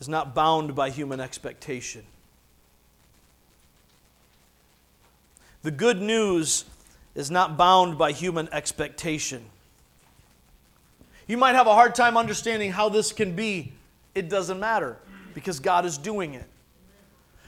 [0.00, 2.04] is not bound by human expectation.
[5.62, 6.64] The good news
[7.14, 9.44] is not bound by human expectation.
[11.26, 13.72] You might have a hard time understanding how this can be.
[14.14, 14.96] It doesn't matter
[15.34, 16.46] because God is doing it.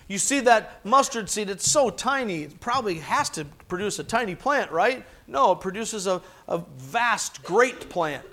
[0.09, 4.35] You see that mustard seed, it's so tiny, it probably has to produce a tiny
[4.35, 5.05] plant, right?
[5.29, 8.27] No, it produces a, a vast, great plant.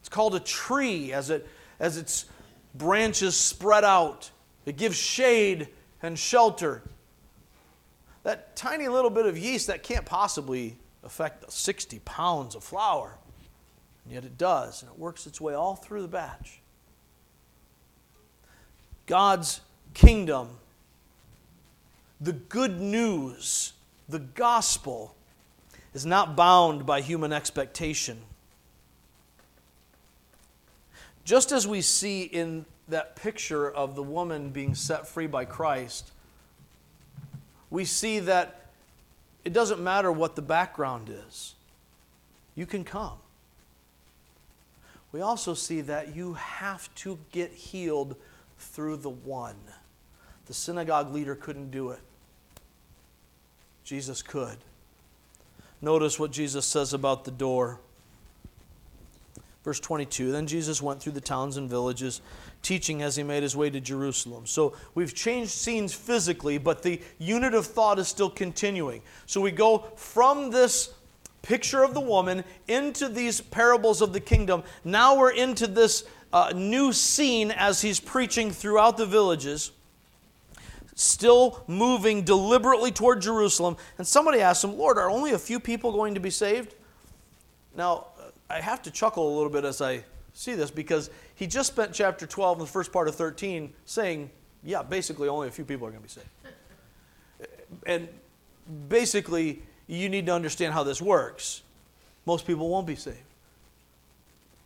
[0.00, 1.46] It's called a tree as it
[1.78, 2.26] as its
[2.74, 4.30] branches spread out.
[4.64, 5.68] It gives shade
[6.02, 6.82] and shelter.
[8.24, 13.18] That tiny little bit of yeast that can't possibly affect 60 pounds of flour.
[14.04, 16.60] And yet it does, and it works its way all through the batch.
[19.06, 19.60] God's
[19.92, 20.48] kingdom,
[22.20, 23.74] the good news,
[24.08, 25.14] the gospel,
[25.92, 28.22] is not bound by human expectation.
[31.24, 36.10] Just as we see in that picture of the woman being set free by Christ,
[37.70, 38.66] we see that
[39.44, 41.54] it doesn't matter what the background is,
[42.54, 43.18] you can come.
[45.12, 48.16] We also see that you have to get healed
[48.58, 49.56] through the one.
[50.46, 52.00] The synagogue leader couldn't do it.
[53.84, 54.56] Jesus could.
[55.80, 57.78] Notice what Jesus says about the door.
[59.62, 62.20] Verse 22 Then Jesus went through the towns and villages,
[62.64, 64.46] teaching as he made his way to Jerusalem.
[64.46, 69.02] So we've changed scenes physically, but the unit of thought is still continuing.
[69.26, 70.92] So we go from this
[71.42, 74.64] picture of the woman into these parables of the kingdom.
[74.82, 79.70] Now we're into this uh, new scene as he's preaching throughout the villages,
[80.96, 83.76] still moving deliberately toward Jerusalem.
[83.98, 86.74] And somebody asked him, Lord, are only a few people going to be saved?
[87.76, 88.06] Now,
[88.48, 91.92] I have to chuckle a little bit as I see this because he just spent
[91.92, 94.30] chapter 12 and the first part of 13 saying,
[94.62, 96.28] yeah, basically only a few people are going to be saved.
[97.86, 98.08] And
[98.88, 101.62] basically, you need to understand how this works.
[102.24, 103.18] Most people won't be saved.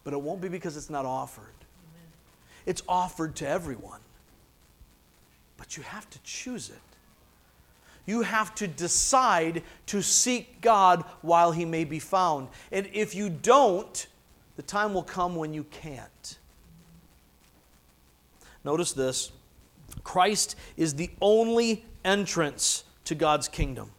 [0.05, 1.47] But it won't be because it's not offered.
[2.67, 4.01] It's offered to everyone.
[5.57, 6.77] But you have to choose it.
[8.07, 12.49] You have to decide to seek God while He may be found.
[12.71, 14.07] And if you don't,
[14.57, 16.38] the time will come when you can't.
[18.65, 19.33] Notice this
[20.05, 23.91] Christ is the only entrance to God's kingdom.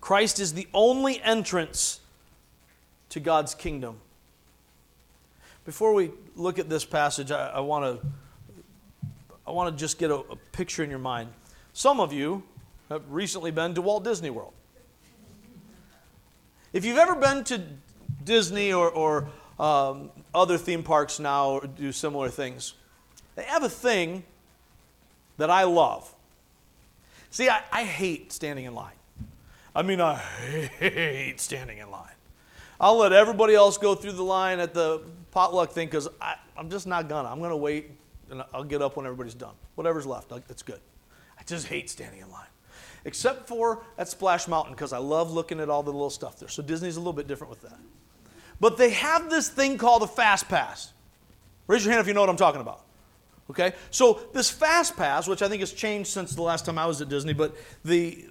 [0.00, 2.00] Christ is the only entrance
[3.10, 3.98] to God's kingdom.
[5.64, 8.06] Before we look at this passage, I, want to
[9.46, 11.28] I want to just get a, a picture in your mind.
[11.72, 12.42] Some of you
[12.88, 14.52] have recently been to Walt Disney World.
[16.72, 17.62] If you've ever been to
[18.24, 19.28] Disney or, or
[19.62, 22.74] um, other theme parks now do similar things,
[23.36, 24.24] they have a thing
[25.38, 26.12] that I love.
[27.30, 28.92] See, I, I hate standing in line.
[29.74, 32.10] I mean, I hate standing in line.
[32.80, 35.00] I'll let everybody else go through the line at the
[35.30, 36.08] potluck thing because
[36.56, 37.28] I'm just not gonna.
[37.28, 37.92] I'm gonna wait
[38.30, 39.54] and I'll get up when everybody's done.
[39.76, 40.80] Whatever's left, it's good.
[41.38, 42.46] I just hate standing in line.
[43.04, 46.48] Except for at Splash Mountain, because I love looking at all the little stuff there.
[46.48, 47.78] So Disney's a little bit different with that.
[48.62, 50.92] But they have this thing called a Fast Pass.
[51.66, 52.84] Raise your hand if you know what I'm talking about.
[53.50, 53.72] Okay?
[53.90, 57.02] So this Fast Pass, which I think has changed since the last time I was
[57.02, 58.24] at Disney, but the,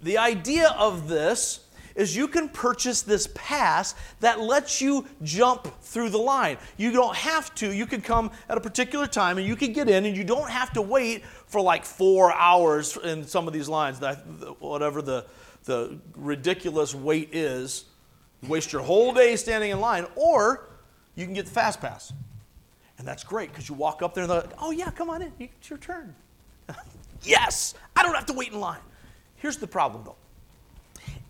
[0.00, 1.60] the idea of this
[1.94, 6.56] is you can purchase this pass that lets you jump through the line.
[6.78, 7.70] You don't have to.
[7.70, 10.48] You can come at a particular time and you can get in and you don't
[10.48, 14.20] have to wait for like four hours in some of these lines, that,
[14.58, 15.26] whatever the,
[15.64, 17.84] the ridiculous wait is.
[18.48, 20.68] Waste your whole day standing in line, or
[21.14, 22.12] you can get the fast pass.
[22.98, 25.22] And that's great because you walk up there and they're like, oh, yeah, come on
[25.22, 25.32] in.
[25.38, 26.14] It's your turn.
[27.22, 28.80] yes, I don't have to wait in line.
[29.36, 30.16] Here's the problem though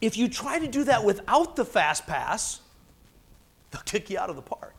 [0.01, 2.61] if you try to do that without the fast pass,
[3.71, 4.75] they'll kick you out of the park.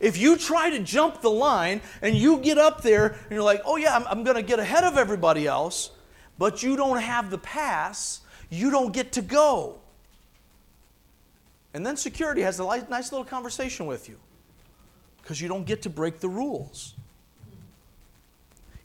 [0.00, 3.62] If you try to jump the line and you get up there and you're like,
[3.64, 5.90] oh yeah, I'm, I'm going to get ahead of everybody else,
[6.38, 9.80] but you don't have the pass, you don't get to go.
[11.74, 14.18] And then security has a nice little conversation with you
[15.20, 16.94] because you don't get to break the rules.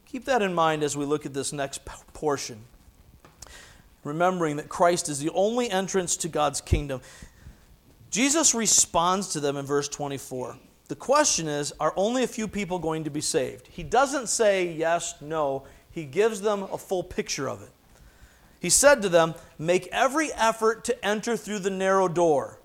[0.06, 2.66] Keep that in mind as we look at this next portion
[4.04, 7.02] remembering that Christ is the only entrance to God's kingdom.
[8.10, 10.58] Jesus responds to them in verse 24.
[10.88, 13.68] The question is Are only a few people going to be saved?
[13.68, 15.64] He doesn't say yes, no.
[15.92, 17.70] He gives them a full picture of it.
[18.60, 22.59] He said to them, Make every effort to enter through the narrow door.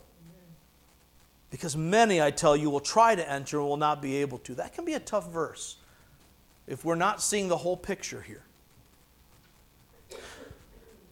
[1.54, 4.56] Because many, I tell you, will try to enter and will not be able to.
[4.56, 5.76] That can be a tough verse
[6.66, 8.42] if we're not seeing the whole picture here.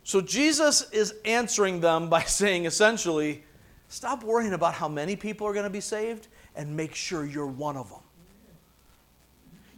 [0.03, 3.45] So Jesus is answering them by saying essentially,
[3.87, 6.27] stop worrying about how many people are going to be saved
[6.57, 8.01] and make sure you're one of them.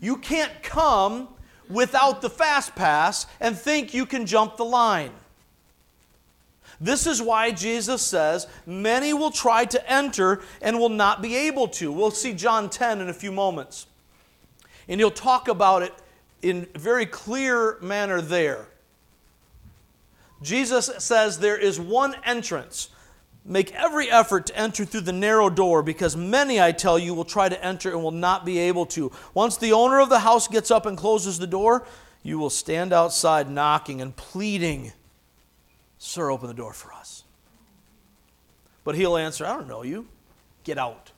[0.00, 1.28] You can't come
[1.68, 5.12] without the fast pass and think you can jump the line.
[6.80, 11.68] This is why Jesus says, Many will try to enter and will not be able
[11.68, 11.92] to.
[11.92, 13.86] We'll see John 10 in a few moments.
[14.88, 15.94] And he'll talk about it
[16.42, 18.68] in very clear manner there.
[20.42, 22.90] Jesus says there is one entrance.
[23.46, 27.24] Make every effort to enter through the narrow door because many, I tell you, will
[27.24, 29.12] try to enter and will not be able to.
[29.34, 31.86] Once the owner of the house gets up and closes the door,
[32.22, 34.92] you will stand outside knocking and pleading,
[36.04, 37.24] Sir, open the door for us.
[38.84, 40.06] But he'll answer, I don't know you.
[40.62, 41.12] Get out.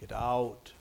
[0.00, 0.72] Get out.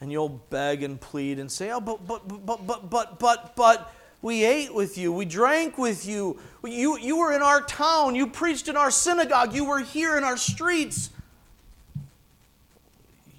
[0.00, 3.94] and you'll beg and plead and say, Oh, but, but, but, but, but, but, but,
[4.22, 5.12] we ate with you.
[5.12, 6.40] We drank with you.
[6.64, 8.14] You, you were in our town.
[8.14, 9.52] You preached in our synagogue.
[9.52, 11.10] You were here in our streets.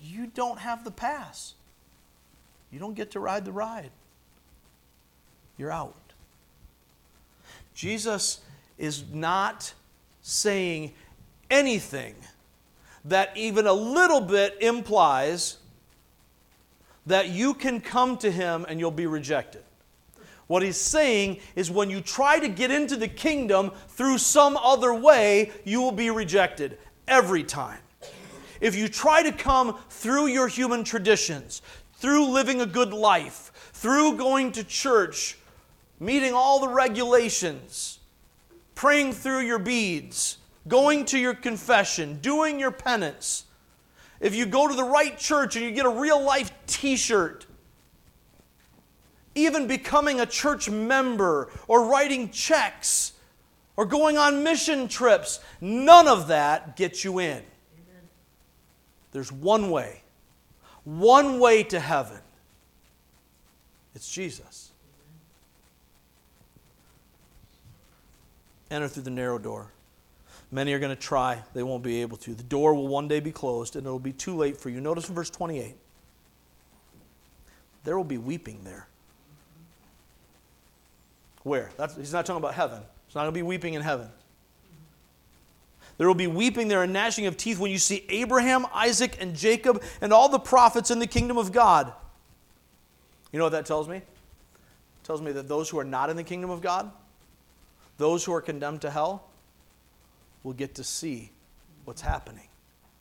[0.04, 1.56] You don't have the pass.
[2.70, 3.90] you don't get to ride the ride.
[5.58, 5.96] You're out.
[7.74, 8.42] Jesus
[8.78, 9.74] is not
[10.22, 10.94] saying
[11.50, 12.16] anything
[13.06, 15.58] that even a little bit implies
[17.06, 19.62] that you can come to him and you'll be rejected.
[20.48, 24.94] What he's saying is when you try to get into the kingdom through some other
[24.94, 26.78] way, you will be rejected
[27.08, 27.80] every time.
[28.62, 31.62] If you try to come through your human traditions,
[31.94, 35.38] through living a good life, through going to church,
[36.00, 38.00] meeting all the regulations,
[38.74, 40.38] praying through your beads,
[40.68, 43.46] going to your confession, doing your penance,
[44.20, 47.46] if you go to the right church and you get a real life t shirt,
[49.36, 53.14] even becoming a church member or writing checks
[53.76, 57.44] or going on mission trips, none of that gets you in.
[59.12, 60.02] There's one way,
[60.86, 62.20] one way to heaven.
[63.94, 64.55] It's Jesus.
[68.72, 69.72] Enter through the narrow door.
[70.52, 72.34] Many are going to try, they won't be able to.
[72.34, 74.80] The door will one day be closed, and it'll be too late for you.
[74.80, 75.76] Notice in verse 28
[77.84, 78.88] there will be weeping there.
[81.44, 81.70] Where?
[81.78, 82.82] That's, he's not talking about heaven.
[83.06, 84.10] It's not going to be weeping in heaven.
[85.98, 89.36] There will be weeping there and gnashing of teeth when you see Abraham, Isaac, and
[89.36, 91.94] Jacob and all the prophets in the kingdom of God.
[93.32, 93.98] You know what that tells me?
[93.98, 94.04] It
[95.04, 96.92] tells me that those who are not in the kingdom of God,
[97.98, 99.30] those who are condemned to hell,
[100.44, 101.32] will get to see
[101.86, 102.48] what's happening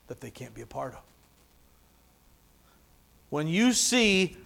[0.07, 1.03] that they can't be a part of.
[3.31, 4.37] When you see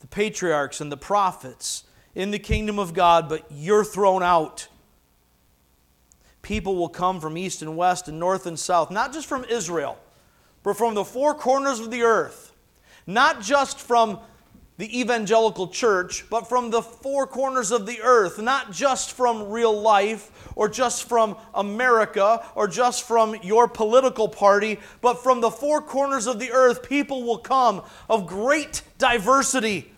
[0.00, 1.84] the patriarchs and the prophets
[2.14, 4.68] in the kingdom of God, but you're thrown out.
[6.42, 9.98] People will come from east and west and north and south, not just from Israel,
[10.62, 12.52] but from the four corners of the earth,
[13.06, 14.18] not just from
[14.78, 19.78] the evangelical church, but from the four corners of the earth, not just from real
[19.78, 25.82] life or just from America or just from your political party, but from the four
[25.82, 29.92] corners of the earth, people will come of great diversity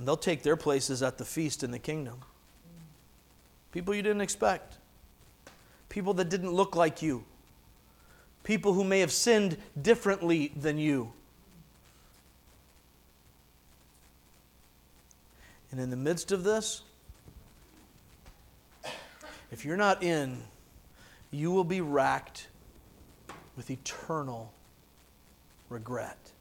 [0.00, 2.20] and they'll take their places at the feast in the kingdom.
[3.70, 4.78] People you didn't expect,
[5.90, 7.22] people that didn't look like you,
[8.42, 11.12] people who may have sinned differently than you.
[15.70, 16.82] And in the midst of this,
[19.50, 20.38] if you're not in,
[21.30, 22.48] you will be racked
[23.56, 24.52] with eternal
[25.68, 26.32] regret.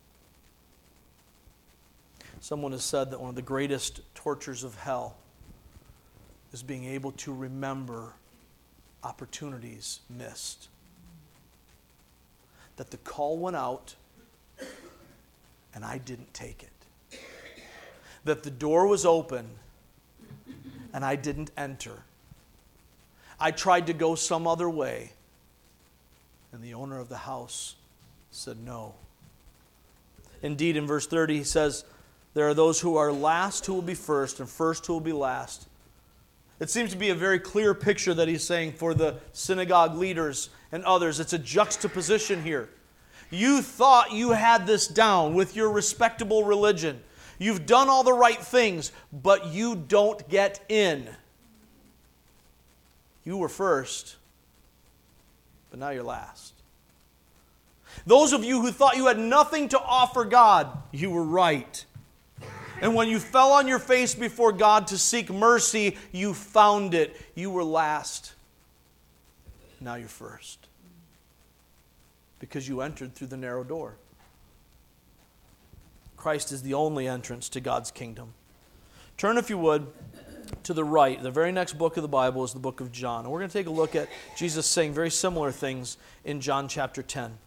[2.39, 5.17] Someone has said that one of the greatest tortures of hell
[6.53, 8.13] is being able to remember
[9.03, 10.69] opportunities missed.
[12.77, 13.95] That the call went out
[15.75, 16.78] and I didn't take it.
[18.30, 19.47] That the door was open
[20.93, 22.03] and I didn't enter.
[23.39, 25.13] I tried to go some other way
[26.51, 27.73] and the owner of the house
[28.30, 28.93] said no.
[30.43, 31.86] Indeed, in verse 30, he says,
[32.36, 35.11] there are those who are last who will be first, and first who will be
[35.11, 35.67] last.
[36.59, 40.51] It seems to be a very clear picture that he's saying for the synagogue leaders
[40.71, 41.19] and others.
[41.19, 42.69] It's a juxtaposition here.
[43.32, 47.01] You thought you had this down with your respectable religion.
[47.39, 51.09] You've done all the right things, but you don't get in.
[53.23, 54.17] You were first,
[55.71, 56.53] but now you're last.
[58.05, 61.85] Those of you who thought you had nothing to offer God, you were right.
[62.81, 67.15] And when you fell on your face before God to seek mercy, you found it.
[67.35, 68.33] You were last.
[69.81, 70.67] Now you're first.
[72.39, 73.95] Because you entered through the narrow door.
[76.20, 78.34] Christ is the only entrance to God's kingdom.
[79.17, 79.88] Turn, if you would,
[80.63, 81.24] to the right.
[81.24, 83.24] The very next book of the Bible is the book of John.
[83.24, 85.95] And we're going to take a look at Jesus saying very similar things
[86.26, 87.38] in John chapter 10.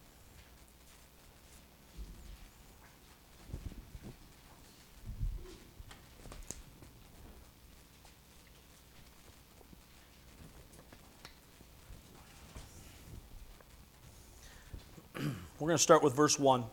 [15.58, 16.64] We're going to start with verse 1.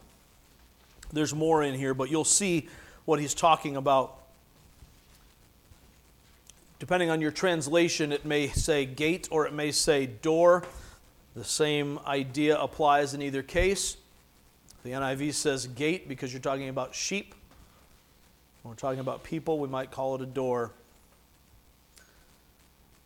[1.12, 2.70] There's more in here, but you'll see
[3.06, 4.16] what he's talking about.
[6.80, 10.64] Depending on your translation, it may say gate or it may say door.
[11.36, 13.98] The same idea applies in either case.
[14.84, 17.36] The NIV says gate because you're talking about sheep.
[18.62, 20.72] When we're talking about people, we might call it a door.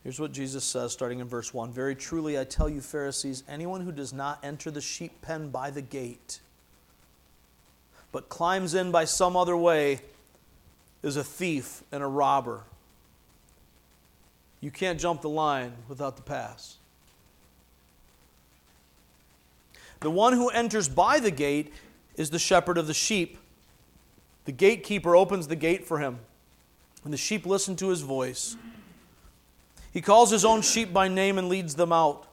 [0.04, 3.82] Here's what Jesus says, starting in verse 1 Very truly, I tell you, Pharisees, anyone
[3.82, 6.42] who does not enter the sheep pen by the gate,
[8.14, 10.00] but climbs in by some other way
[11.02, 12.62] is a thief and a robber.
[14.62, 16.78] You can't jump the line without the pass.
[20.00, 21.74] The one who enters by the gate
[22.16, 23.38] is the shepherd of the sheep.
[24.46, 26.20] The gatekeeper opens the gate for him,
[27.04, 28.56] and the sheep listen to his voice.
[29.92, 32.28] He calls his own sheep by name and leads them out.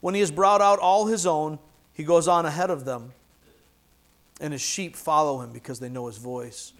[0.00, 1.58] When he has brought out all his own,
[1.92, 3.12] he goes on ahead of them,
[4.40, 6.72] and his sheep follow him because they know his voice.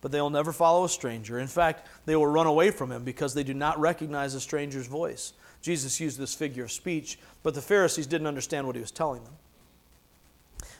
[0.00, 1.38] But they will never follow a stranger.
[1.38, 4.86] In fact, they will run away from him because they do not recognize a stranger's
[4.86, 5.34] voice.
[5.62, 9.22] Jesus used this figure of speech, but the Pharisees didn't understand what he was telling
[9.24, 9.34] them.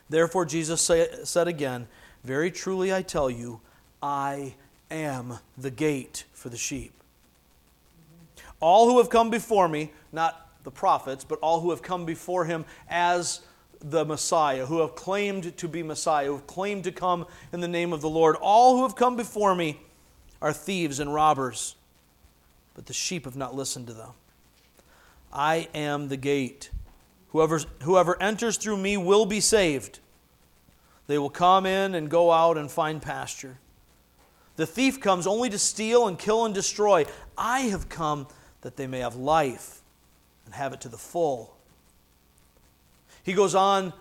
[0.09, 1.87] Therefore, Jesus say, said again,
[2.25, 3.61] Very truly I tell you,
[4.03, 4.55] I
[4.91, 6.93] am the gate for the sheep.
[8.59, 12.45] All who have come before me, not the prophets, but all who have come before
[12.45, 13.41] him as
[13.81, 17.69] the Messiah, who have claimed to be Messiah, who have claimed to come in the
[17.69, 19.81] name of the Lord, all who have come before me
[20.43, 21.77] are thieves and robbers,
[22.75, 24.11] but the sheep have not listened to them.
[25.33, 26.71] I am the gate.
[27.29, 30.01] Whoever, whoever enters through me will be saved.
[31.07, 33.59] They will come in and go out and find pasture.
[34.57, 37.07] The thief comes only to steal and kill and destroy.
[37.39, 38.27] I have come
[38.61, 39.81] that they may have life
[40.45, 41.57] and have it to the full.
[43.23, 43.93] He goes on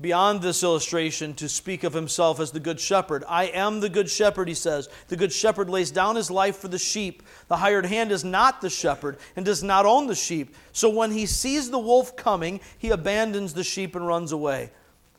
[0.00, 3.24] beyond this illustration to speak of himself as the Good Shepherd.
[3.28, 4.88] I am the Good Shepherd, he says.
[5.08, 7.22] The Good Shepherd lays down his life for the sheep.
[7.48, 10.54] The hired hand is not the shepherd and does not own the sheep.
[10.72, 14.70] So when he sees the wolf coming, he abandons the sheep and runs away.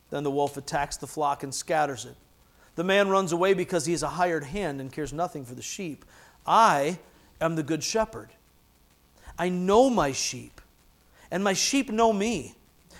[0.09, 2.15] Then the wolf attacks the flock and scatters it.
[2.75, 5.61] The man runs away because he is a hired hand and cares nothing for the
[5.61, 6.03] sheep.
[6.45, 6.99] I
[7.39, 8.29] am the Good Shepherd.
[9.39, 10.61] I know my sheep,
[11.31, 12.55] and my sheep know me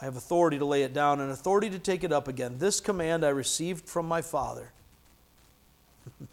[0.00, 2.58] I have authority to lay it down and authority to take it up again.
[2.58, 4.72] This command I received from my Father.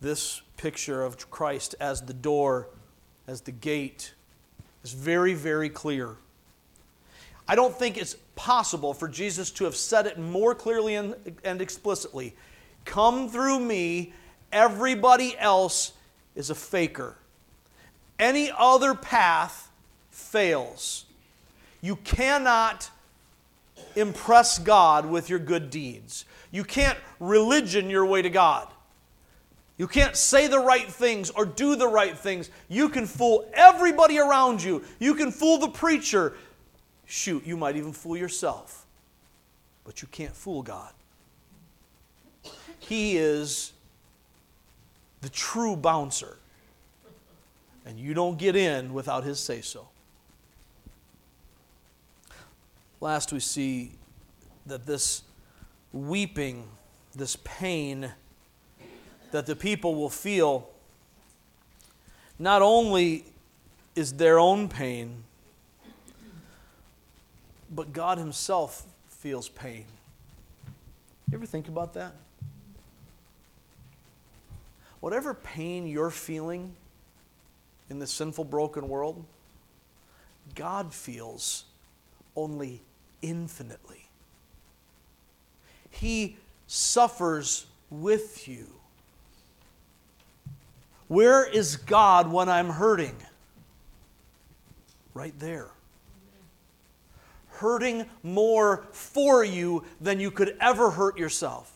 [0.00, 2.68] this picture of Christ as the door,
[3.26, 4.12] as the gate,
[4.84, 6.16] is very, very clear.
[7.48, 11.62] I don't think it's possible for Jesus to have said it more clearly and, and
[11.62, 12.34] explicitly.
[12.84, 14.12] Come through me,
[14.52, 15.92] everybody else
[16.34, 17.16] is a faker.
[18.18, 19.70] Any other path
[20.22, 21.04] fails.
[21.80, 22.90] You cannot
[23.96, 26.24] impress God with your good deeds.
[26.50, 28.68] You can't religion your way to God.
[29.78, 32.50] You can't say the right things or do the right things.
[32.68, 34.84] You can fool everybody around you.
[34.98, 36.34] You can fool the preacher.
[37.06, 38.86] Shoot, you might even fool yourself.
[39.84, 40.92] But you can't fool God.
[42.78, 43.72] He is
[45.20, 46.36] the true bouncer.
[47.84, 49.88] And you don't get in without his say so.
[53.02, 53.90] Last, we see
[54.64, 55.22] that this
[55.92, 56.68] weeping,
[57.16, 58.12] this pain
[59.32, 60.70] that the people will feel,
[62.38, 63.24] not only
[63.96, 65.24] is their own pain,
[67.72, 69.84] but God Himself feels pain.
[71.28, 72.14] You ever think about that?
[75.00, 76.72] Whatever pain you're feeling
[77.90, 79.24] in this sinful, broken world,
[80.54, 81.64] God feels
[82.36, 82.80] only
[83.22, 84.08] infinitely.
[85.90, 88.66] He suffers with you.
[91.08, 93.16] Where is God when I'm hurting?
[95.14, 95.68] Right there.
[97.48, 101.70] Hurting more for you than you could ever hurt yourself.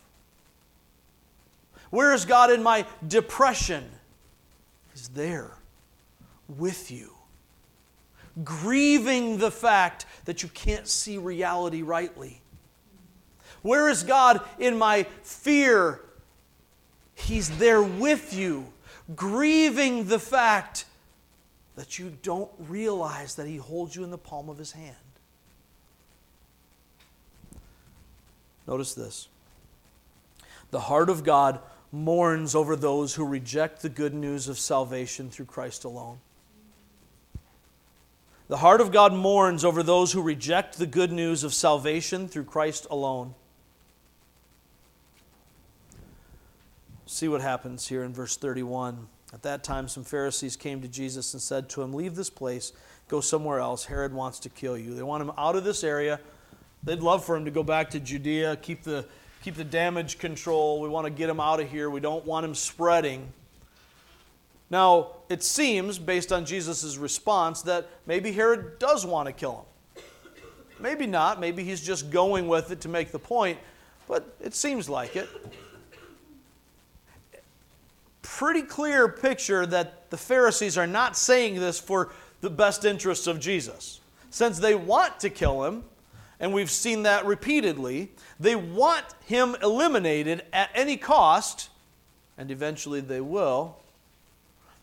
[1.90, 3.84] Where is God in my depression?
[4.92, 5.52] He's there
[6.48, 7.15] with you
[8.44, 12.40] grieving the fact that you can't see reality rightly.
[13.62, 16.00] Where is God in my fear?
[17.14, 18.72] He's there with you,
[19.14, 20.84] grieving the fact
[21.76, 24.96] that you don't realize that He holds you in the palm of His hand.
[28.66, 29.28] Notice this
[30.70, 31.60] the heart of God
[31.92, 36.18] mourns over those who reject the good news of salvation through Christ alone.
[38.48, 42.44] The heart of God mourns over those who reject the good news of salvation through
[42.44, 43.34] Christ alone.
[47.06, 49.08] See what happens here in verse 31.
[49.32, 52.72] At that time, some Pharisees came to Jesus and said to him, Leave this place,
[53.08, 53.84] go somewhere else.
[53.84, 54.94] Herod wants to kill you.
[54.94, 56.20] They want him out of this area.
[56.84, 59.06] They'd love for him to go back to Judea, keep the,
[59.42, 60.80] keep the damage control.
[60.80, 61.90] We want to get him out of here.
[61.90, 63.32] We don't want him spreading.
[64.68, 70.02] Now, it seems, based on Jesus' response, that maybe Herod does want to kill him.
[70.80, 71.40] Maybe not.
[71.40, 73.58] Maybe he's just going with it to make the point,
[74.08, 75.28] but it seems like it.
[78.22, 83.40] Pretty clear picture that the Pharisees are not saying this for the best interests of
[83.40, 84.00] Jesus.
[84.30, 85.84] Since they want to kill him,
[86.38, 91.70] and we've seen that repeatedly, they want him eliminated at any cost,
[92.36, 93.78] and eventually they will.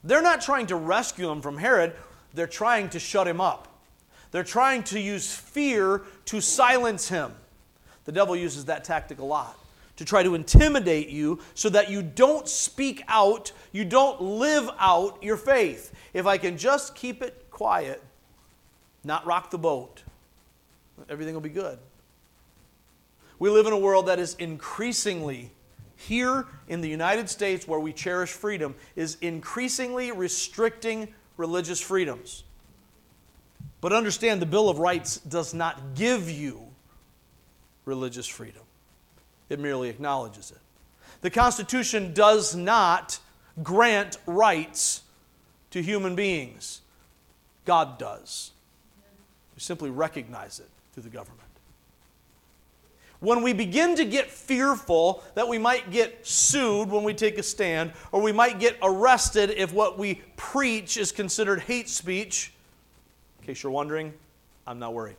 [0.03, 1.95] They're not trying to rescue him from Herod,
[2.33, 3.67] they're trying to shut him up.
[4.31, 7.33] They're trying to use fear to silence him.
[8.05, 9.57] The devil uses that tactic a lot
[9.95, 15.21] to try to intimidate you so that you don't speak out, you don't live out
[15.21, 15.93] your faith.
[16.13, 18.01] If I can just keep it quiet,
[19.03, 20.01] not rock the boat,
[21.09, 21.77] everything will be good.
[23.37, 25.51] We live in a world that is increasingly
[26.07, 32.43] here in the United States, where we cherish freedom, is increasingly restricting religious freedoms.
[33.81, 36.61] But understand the Bill of Rights does not give you
[37.85, 38.63] religious freedom,
[39.49, 40.59] it merely acknowledges it.
[41.21, 43.19] The Constitution does not
[43.61, 45.01] grant rights
[45.71, 46.81] to human beings,
[47.65, 48.51] God does.
[49.55, 51.42] We simply recognize it through the government
[53.23, 57.43] when we begin to get fearful that we might get sued when we take a
[57.43, 62.51] stand, or we might get arrested if what we preach is considered hate speech,
[63.39, 64.13] in case you're wondering,
[64.67, 65.15] I'm not worried.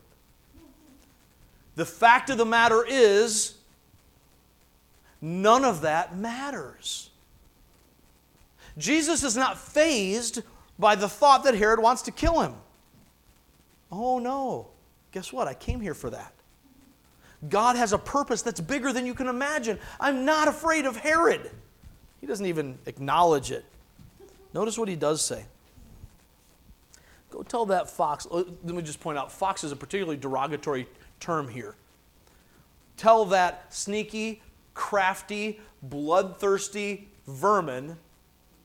[1.76, 3.54] The fact of the matter is,
[5.22, 7.08] none of that matters.
[8.76, 10.42] Jesus is not fazed
[10.78, 12.52] by the thought that Herod wants to kill him.
[13.90, 14.68] Oh no.
[15.10, 15.48] Guess what?
[15.48, 16.33] I came here for that.
[17.48, 19.78] God has a purpose that's bigger than you can imagine.
[20.00, 21.50] I'm not afraid of Herod.
[22.20, 23.64] He doesn't even acknowledge it.
[24.52, 25.44] Notice what he does say.
[27.30, 28.26] Go tell that fox.
[28.30, 30.86] Oh, let me just point out fox is a particularly derogatory
[31.18, 31.74] term here.
[32.96, 34.40] Tell that sneaky,
[34.72, 37.96] crafty, bloodthirsty vermin.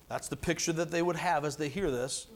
[0.08, 2.28] That's the picture that they would have as they hear this.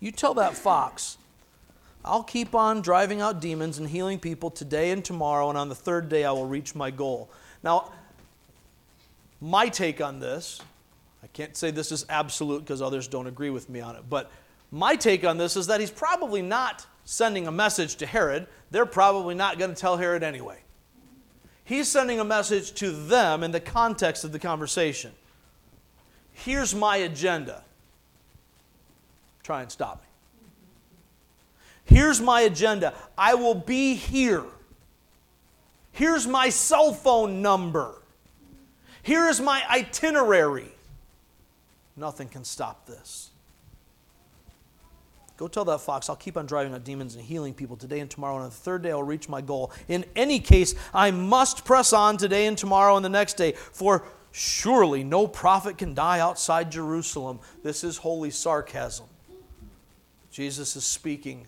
[0.00, 1.16] You tell that fox
[2.04, 5.74] I'll keep on driving out demons and healing people today and tomorrow, and on the
[5.74, 7.30] third day I will reach my goal.
[7.62, 7.92] Now,
[9.40, 10.60] my take on this,
[11.22, 14.30] I can't say this is absolute because others don't agree with me on it, but
[14.70, 18.46] my take on this is that he's probably not sending a message to Herod.
[18.70, 20.58] They're probably not going to tell Herod anyway.
[21.64, 25.12] He's sending a message to them in the context of the conversation.
[26.32, 27.64] Here's my agenda.
[29.42, 30.08] Try and stop me.
[31.84, 34.44] Here's my agenda I will be here.
[35.92, 37.94] Here's my cell phone number.
[39.02, 40.72] Here is my itinerary.
[41.96, 43.30] Nothing can stop this.
[45.36, 48.08] Go tell that fox, I'll keep on driving out demons and healing people today and
[48.08, 49.72] tomorrow, and on the third day I'll reach my goal.
[49.88, 54.04] In any case, I must press on today and tomorrow and the next day, for
[54.30, 57.40] surely no prophet can die outside Jerusalem.
[57.64, 59.06] This is holy sarcasm.
[60.30, 61.46] Jesus is speaking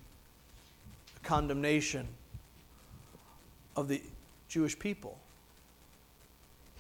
[1.27, 2.09] condemnation
[3.74, 4.01] of the
[4.49, 5.18] Jewish people.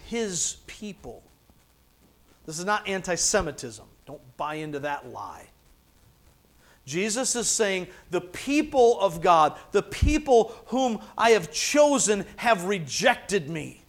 [0.06, 1.22] His people.
[2.46, 3.84] This is not anti Semitism.
[4.06, 5.48] Don't buy into that lie.
[6.84, 13.50] Jesus is saying, The people of God, the people whom I have chosen, have rejected
[13.50, 13.82] me.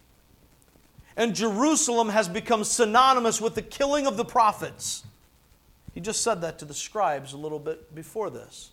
[1.16, 5.04] And Jerusalem has become synonymous with the killing of the prophets.
[5.94, 8.70] He just said that to the scribes a little bit before this.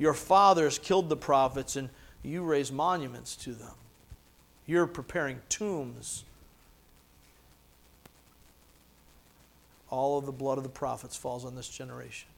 [0.00, 1.90] Your fathers killed the prophets, and
[2.22, 3.74] you raise monuments to them.
[4.66, 6.24] You're preparing tombs.
[9.90, 12.28] All of the blood of the prophets falls on this generation.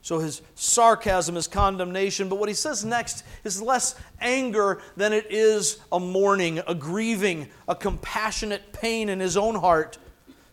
[0.00, 5.26] So his sarcasm is condemnation, but what he says next is less anger than it
[5.30, 9.98] is a mourning, a grieving, a compassionate pain in his own heart.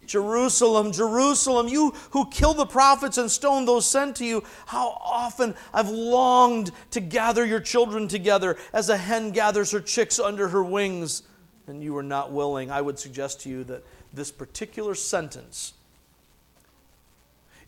[0.07, 5.55] Jerusalem, Jerusalem, you who killed the prophets and stoned those sent to you, how often
[5.73, 10.63] I've longed to gather your children together as a hen gathers her chicks under her
[10.63, 11.23] wings,
[11.67, 12.71] and you were not willing.
[12.71, 13.83] I would suggest to you that
[14.13, 15.73] this particular sentence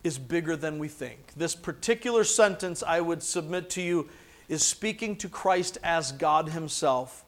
[0.03, 1.33] is bigger than we think.
[1.35, 4.07] This particular sentence I would submit to you
[4.47, 7.25] is speaking to Christ as God Himself.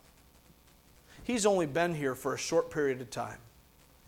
[1.24, 3.38] He's only been here for a short period of time.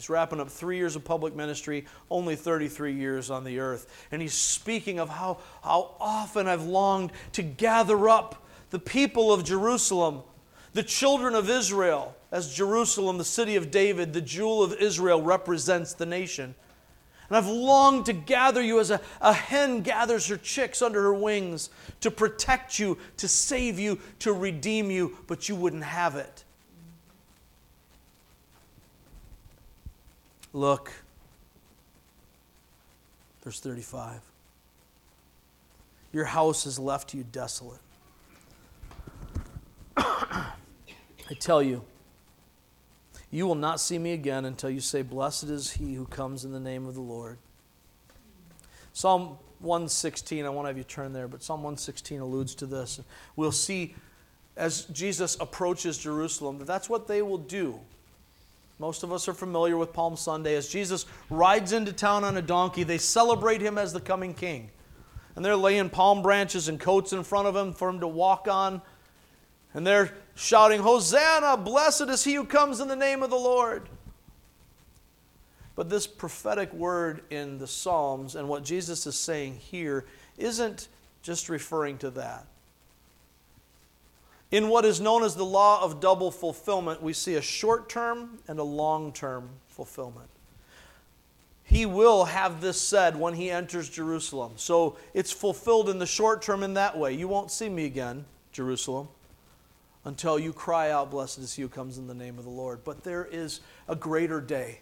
[0.02, 4.08] He's wrapping up three years of public ministry, only 33 years on the earth.
[4.12, 9.43] And he's speaking of how, how often I've longed to gather up the people of
[9.43, 10.24] Jerusalem,
[10.74, 15.93] the children of Israel, as Jerusalem, the city of David, the jewel of Israel, represents
[15.93, 16.56] the nation.
[17.28, 21.14] And I've longed to gather you as a, a hen gathers her chicks under her
[21.14, 26.43] wings to protect you, to save you, to redeem you, but you wouldn't have it.
[30.54, 30.91] Look,
[33.43, 34.20] verse 35.
[36.12, 37.80] Your house is left you desolate.
[41.32, 41.84] I tell you,
[43.32, 46.52] you will not see me again until you say, Blessed is he who comes in
[46.52, 47.38] the name of the Lord.
[48.91, 52.99] Psalm 116, I want to have you turn there, but Psalm 116 alludes to this.
[53.38, 53.95] We'll see
[54.58, 57.80] as Jesus approaches Jerusalem that that's what they will do.
[58.82, 60.56] Most of us are familiar with Palm Sunday.
[60.56, 64.72] As Jesus rides into town on a donkey, they celebrate him as the coming king.
[65.36, 68.48] And they're laying palm branches and coats in front of him for him to walk
[68.48, 68.82] on.
[69.76, 71.58] And they're shouting, Hosanna!
[71.58, 73.88] Blessed is he who comes in the name of the Lord.
[75.76, 80.06] But this prophetic word in the Psalms and what Jesus is saying here
[80.40, 80.88] isn't
[81.22, 82.48] just referring to that.
[84.52, 88.39] In what is known as the law of double fulfillment, we see a short term
[88.47, 90.30] and a long term fulfillment.
[91.64, 94.54] He will have this said when he enters Jerusalem.
[94.58, 97.14] So it's fulfilled in the short term in that way.
[97.14, 99.08] You won't see me again, Jerusalem,
[100.04, 102.84] until you cry out, Blessed is he who comes in the name of the Lord.
[102.84, 104.82] But there is a greater day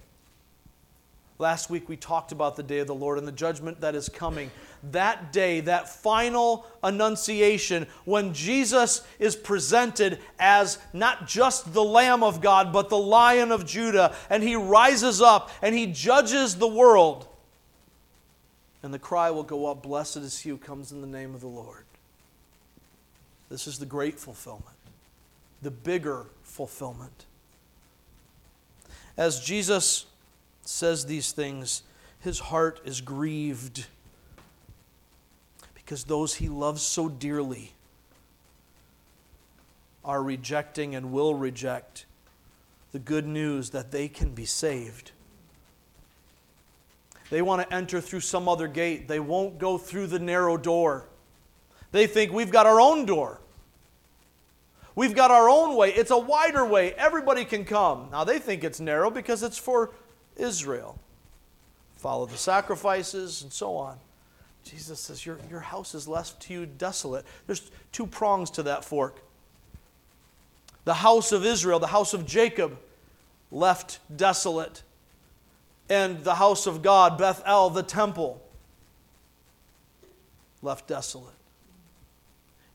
[1.39, 4.09] Last week we talked about the day of the Lord and the judgment that is
[4.09, 4.51] coming.
[4.91, 12.41] That day, that final annunciation, when Jesus is presented as not just the Lamb of
[12.41, 17.25] God, but the Lion of Judah, and he rises up and he judges the world.
[18.83, 21.39] And the cry will go up Blessed is he who comes in the name of
[21.39, 21.85] the Lord.
[23.47, 24.75] This is the great fulfillment,
[25.61, 27.25] the bigger fulfillment.
[29.15, 30.05] As Jesus
[30.69, 31.83] says these things,
[32.19, 33.87] his heart is grieved
[35.73, 37.73] because those he loves so dearly
[40.05, 42.05] are rejecting and will reject
[42.91, 45.11] the good news that they can be saved.
[47.29, 49.07] They want to enter through some other gate.
[49.07, 51.05] They won't go through the narrow door.
[51.91, 53.39] They think we've got our own door.
[54.95, 55.93] We've got our own way.
[55.93, 56.93] It's a wider way.
[56.93, 58.09] Everybody can come.
[58.11, 59.91] Now, they think it's narrow because it's for
[60.39, 60.97] Israel.
[61.95, 63.97] Follow the sacrifices and so on.
[64.63, 67.25] Jesus says, Your, your house is left to you desolate.
[67.45, 69.21] There's two prongs to that fork.
[70.85, 72.77] The house of Israel, the house of Jacob,
[73.51, 74.83] left desolate.
[75.89, 78.41] And the house of God, Bethel, the temple,
[80.61, 81.33] left desolate.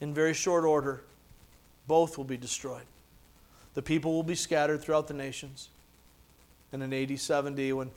[0.01, 1.03] In very short order,
[1.87, 2.87] both will be destroyed.
[3.75, 5.69] The people will be scattered throughout the nations.
[6.75, 7.91] And in AD 70, when,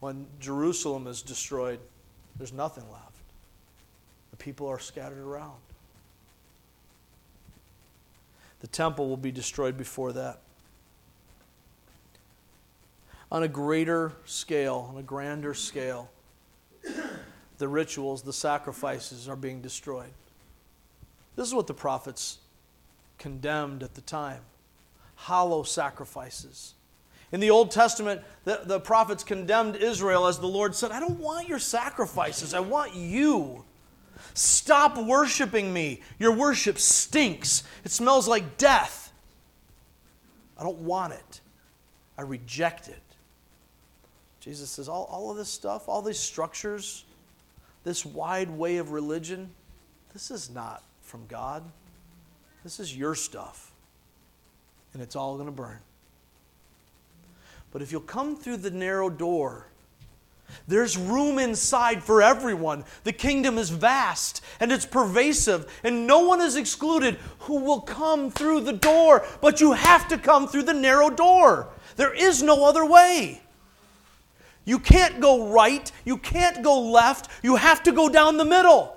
[0.00, 1.78] when Jerusalem is destroyed,
[2.36, 3.04] there's nothing left.
[4.32, 5.54] The people are scattered around.
[8.58, 10.40] The temple will be destroyed before that.
[13.30, 16.10] On a greater scale, on a grander scale,
[17.58, 20.10] the rituals, the sacrifices are being destroyed.
[21.36, 22.38] This is what the prophets
[23.16, 24.40] condemned at the time
[25.14, 26.74] hollow sacrifices
[27.32, 31.18] in the Old Testament, the, the prophets condemned Israel as the Lord said, I don't
[31.18, 33.64] want your sacrifices, I want you.
[34.34, 36.02] Stop worshiping me.
[36.18, 39.12] Your worship stinks, it smells like death.
[40.58, 41.40] I don't want it,
[42.16, 43.02] I reject it.
[44.40, 47.04] Jesus says, all, all of this stuff, all these structures,
[47.84, 49.50] this wide way of religion,
[50.12, 51.62] this is not from God.
[52.64, 53.72] This is your stuff.
[54.92, 55.78] And it's all going to burn.
[57.70, 59.68] But if you'll come through the narrow door,
[60.66, 62.84] there's room inside for everyone.
[63.04, 68.30] The kingdom is vast and it's pervasive, and no one is excluded who will come
[68.30, 69.26] through the door.
[69.40, 71.68] But you have to come through the narrow door.
[71.96, 73.42] There is no other way.
[74.64, 78.94] You can't go right, you can't go left, you have to go down the middle.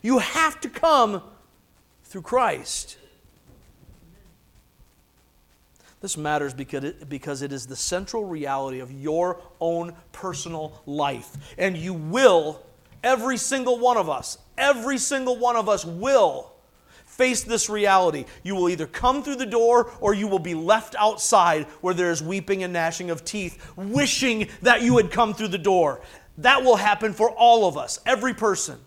[0.00, 1.22] You have to come
[2.04, 2.96] through Christ.
[6.02, 11.36] This matters because it, because it is the central reality of your own personal life.
[11.56, 12.60] And you will,
[13.04, 16.52] every single one of us, every single one of us will
[17.06, 18.24] face this reality.
[18.42, 22.10] You will either come through the door or you will be left outside where there
[22.10, 26.00] is weeping and gnashing of teeth, wishing that you had come through the door.
[26.38, 28.80] That will happen for all of us, every person.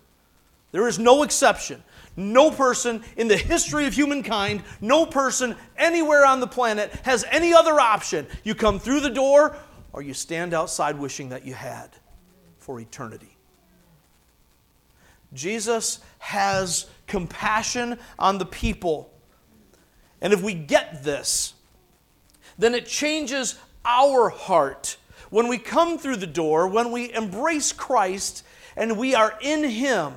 [0.71, 1.81] There is no exception.
[2.17, 7.53] No person in the history of humankind, no person anywhere on the planet has any
[7.53, 8.27] other option.
[8.43, 9.57] You come through the door
[9.91, 11.89] or you stand outside wishing that you had
[12.57, 13.35] for eternity.
[15.33, 19.11] Jesus has compassion on the people.
[20.21, 21.53] And if we get this,
[22.57, 24.97] then it changes our heart.
[25.29, 28.43] When we come through the door, when we embrace Christ
[28.77, 30.13] and we are in Him,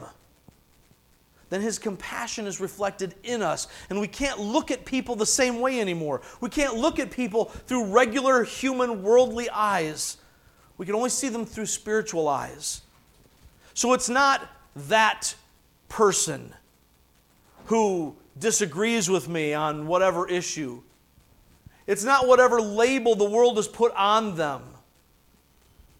[1.51, 3.69] then his compassion is reflected in us.
[3.89, 6.21] And we can't look at people the same way anymore.
[6.41, 10.19] We can't look at people through regular human worldly eyes.
[10.77, 12.83] We can only see them through spiritual eyes.
[13.73, 14.47] So it's not
[14.77, 15.35] that
[15.89, 16.53] person
[17.67, 20.83] who disagrees with me on whatever issue.
[21.87, 24.63] It's not whatever label the world has put on them.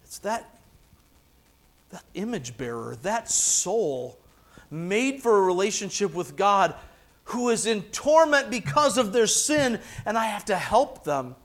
[0.03, 0.59] It's that,
[1.89, 4.18] that image bearer, that soul
[4.71, 6.75] made for a relationship with God
[7.25, 11.35] who is in torment because of their sin, and I have to help them.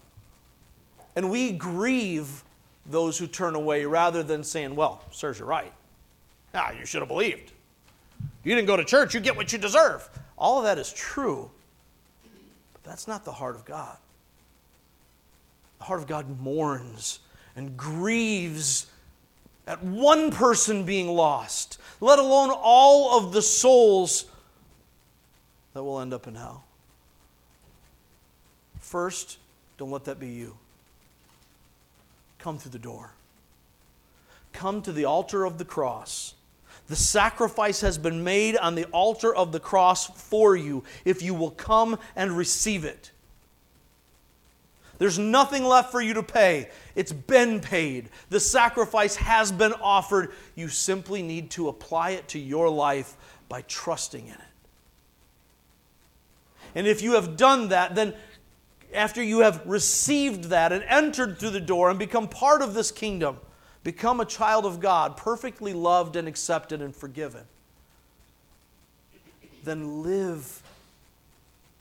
[1.15, 2.43] And we grieve
[2.87, 5.73] those who turn away rather than saying, Well, sirs, you're right.
[6.55, 7.53] Ah, you should have believed.
[8.45, 10.09] You didn't go to church, you get what you deserve.
[10.37, 11.51] All of that is true,
[12.73, 13.97] but that's not the heart of God.
[15.79, 17.21] The heart of God mourns
[17.57, 18.87] and grieves
[19.67, 24.27] at one person being lost, let alone all of the souls
[25.73, 26.65] that will end up in hell.
[28.81, 29.39] First,
[29.79, 30.57] don't let that be you.
[32.39, 33.13] Come through the door.
[34.53, 36.35] Come to the altar of the cross.
[36.89, 41.33] The sacrifice has been made on the altar of the cross for you if you
[41.35, 43.11] will come and receive it.
[44.99, 46.71] There's nothing left for you to pay.
[46.95, 48.11] It's been paid.
[48.31, 50.33] The sacrifice has been offered.
[50.55, 53.17] You simply need to apply it to your life
[53.49, 54.41] by trusting in it.
[56.75, 58.15] And if you have done that, then
[58.93, 62.91] after you have received that and entered through the door and become part of this
[62.91, 63.39] kingdom,
[63.83, 67.43] become a child of God, perfectly loved and accepted and forgiven,
[69.65, 70.63] then live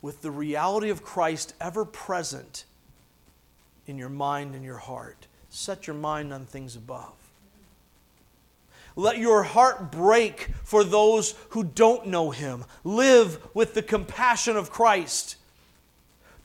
[0.01, 2.66] with the reality of Christ ever present
[3.88, 5.28] in your mind and your heart.
[5.50, 7.14] Set your mind on things above.
[8.96, 12.66] Let your heart break for those who don't know Him.
[12.84, 15.38] Live with the compassion of Christ,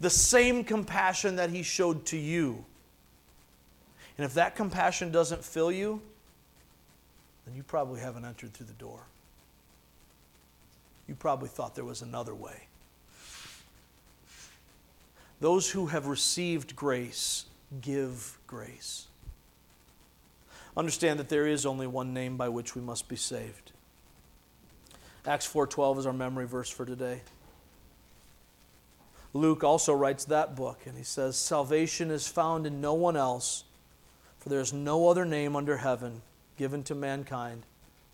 [0.01, 2.65] the same compassion that He showed to you.
[4.17, 6.01] And if that compassion doesn't fill you,
[7.47, 9.01] then you probably haven't entered through the door.
[11.07, 12.68] You probably thought there was another way.
[15.41, 17.45] Those who have received grace
[17.81, 19.07] give grace.
[20.77, 23.73] Understand that there is only one name by which we must be saved.
[25.27, 27.23] Acts 4:12 is our memory verse for today.
[29.35, 33.65] Luke also writes that book and he says salvation is found in no one else
[34.39, 36.23] for there is no other name under heaven
[36.57, 37.65] given to mankind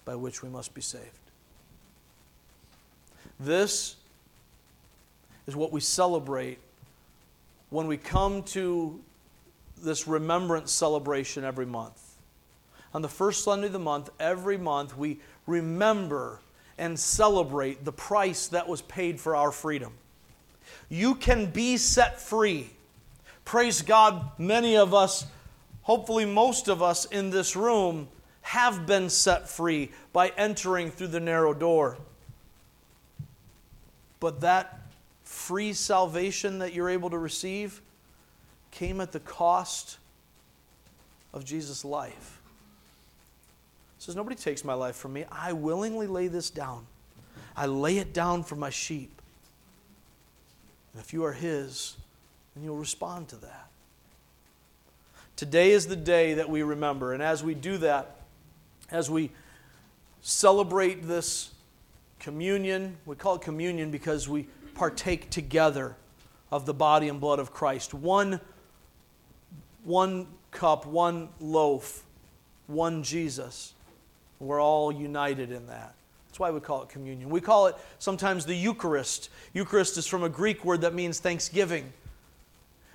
[0.05, 1.31] by which we must be saved.
[3.39, 3.97] This
[5.47, 6.59] is what we celebrate
[7.75, 9.01] when we come to
[9.83, 12.15] this remembrance celebration every month.
[12.95, 15.19] On the first Sunday of the month, every month, we
[15.49, 16.39] remember
[16.79, 19.93] and celebrate the price that was paid for our freedom.
[20.89, 22.71] You can be set free.
[23.45, 25.27] Praise God, many of us,
[25.83, 28.07] hopefully most of us in this room,
[28.43, 31.97] have been set free by entering through the narrow door.
[34.21, 34.84] But that
[35.25, 37.81] free salvation that you're able to receive
[38.71, 39.99] came at the cost
[41.33, 42.41] of Jesus' life.
[43.99, 45.25] He says, Nobody takes my life from me.
[45.31, 46.87] I willingly lay this down.
[47.57, 49.11] I lay it down for my sheep.
[50.93, 51.97] And if you are His,
[52.55, 53.69] then you'll respond to that.
[55.37, 57.13] Today is the day that we remember.
[57.13, 58.21] And as we do that,
[58.91, 59.31] as we
[60.23, 61.51] celebrate this
[62.21, 65.97] communion, we call it communion because we partake together
[66.51, 67.95] of the body and blood of Christ.
[67.95, 68.41] One,
[69.83, 72.05] one cup, one loaf,
[72.67, 73.75] one Jesus.
[74.39, 75.95] We're all united in that.
[76.29, 77.31] That's why we call it communion.
[77.31, 79.31] We call it sometimes the Eucharist.
[79.53, 81.93] Eucharist is from a Greek word that means thanksgiving.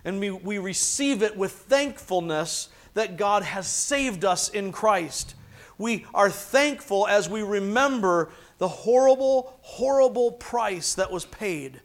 [0.04, 5.36] And we, we receive it with thankfulness that God has saved us in Christ.
[5.78, 11.82] We are thankful as we remember the horrible, horrible price that was paid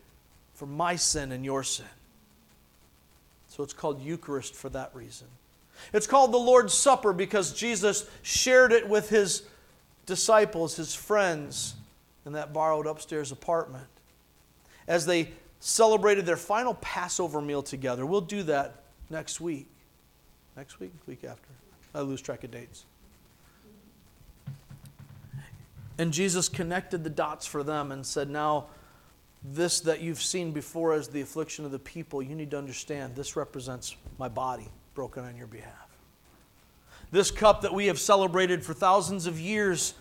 [0.54, 1.86] for my sin and your sin.
[3.48, 5.28] So it's called Eucharist for that reason.
[5.92, 9.44] It's called the Lord's Supper because Jesus shared it with his
[10.06, 11.74] disciples, his friends,
[12.26, 13.86] in that borrowed upstairs apartment.
[14.86, 18.04] As they celebrated their final Passover meal together.
[18.04, 19.66] We'll do that next week.
[20.56, 20.92] Next week?
[21.06, 21.48] Week after.
[21.94, 22.84] I lose track of dates.
[25.98, 28.66] And Jesus connected the dots for them and said, Now,
[29.44, 33.14] this that you've seen before as the affliction of the people, you need to understand
[33.14, 35.98] this represents my body broken on your behalf.
[37.10, 39.94] This cup that we have celebrated for thousands of years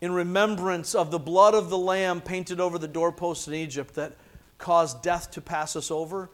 [0.00, 4.12] in remembrance of the blood of the Lamb painted over the doorposts in Egypt that
[4.58, 6.30] caused death to pass us over,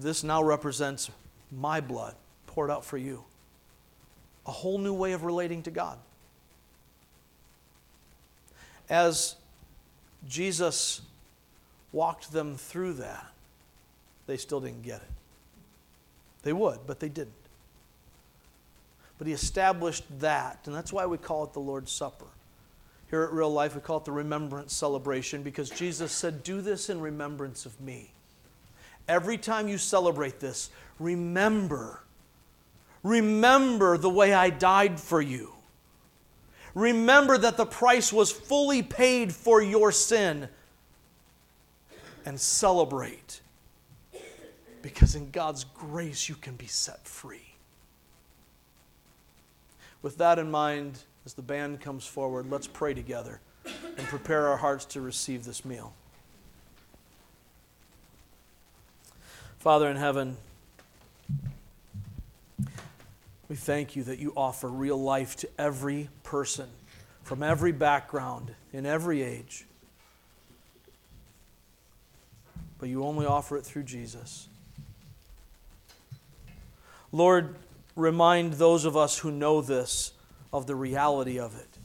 [0.00, 1.10] this now represents
[1.50, 2.14] my blood
[2.46, 3.24] poured out for you.
[4.46, 5.98] A whole new way of relating to God.
[8.92, 9.36] As
[10.28, 11.00] Jesus
[11.92, 13.26] walked them through that,
[14.26, 15.08] they still didn't get it.
[16.42, 17.32] They would, but they didn't.
[19.16, 22.26] But he established that, and that's why we call it the Lord's Supper.
[23.08, 26.90] Here at Real Life, we call it the remembrance celebration because Jesus said, Do this
[26.90, 28.10] in remembrance of me.
[29.08, 30.68] Every time you celebrate this,
[30.98, 32.02] remember.
[33.02, 35.54] Remember the way I died for you.
[36.74, 40.48] Remember that the price was fully paid for your sin.
[42.24, 43.40] And celebrate.
[44.80, 47.54] Because in God's grace, you can be set free.
[50.02, 54.56] With that in mind, as the band comes forward, let's pray together and prepare our
[54.56, 55.94] hearts to receive this meal.
[59.58, 60.36] Father in heaven,
[63.48, 66.68] we thank you that you offer real life to every person
[67.22, 69.64] from every background, in every age.
[72.78, 74.48] But you only offer it through Jesus.
[77.12, 77.56] Lord,
[77.94, 80.12] remind those of us who know this
[80.52, 81.78] of the reality of it.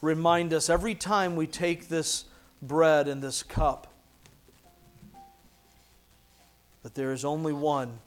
[0.00, 2.24] Remind us every time we take this
[2.62, 3.86] bread and this cup
[6.82, 7.98] that there is only one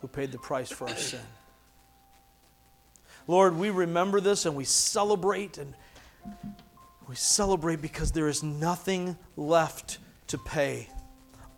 [0.00, 1.20] who paid the price for our sin.
[3.26, 5.74] Lord, we remember this and we celebrate and
[7.08, 9.98] we celebrate because there is nothing left
[10.28, 10.88] to pay.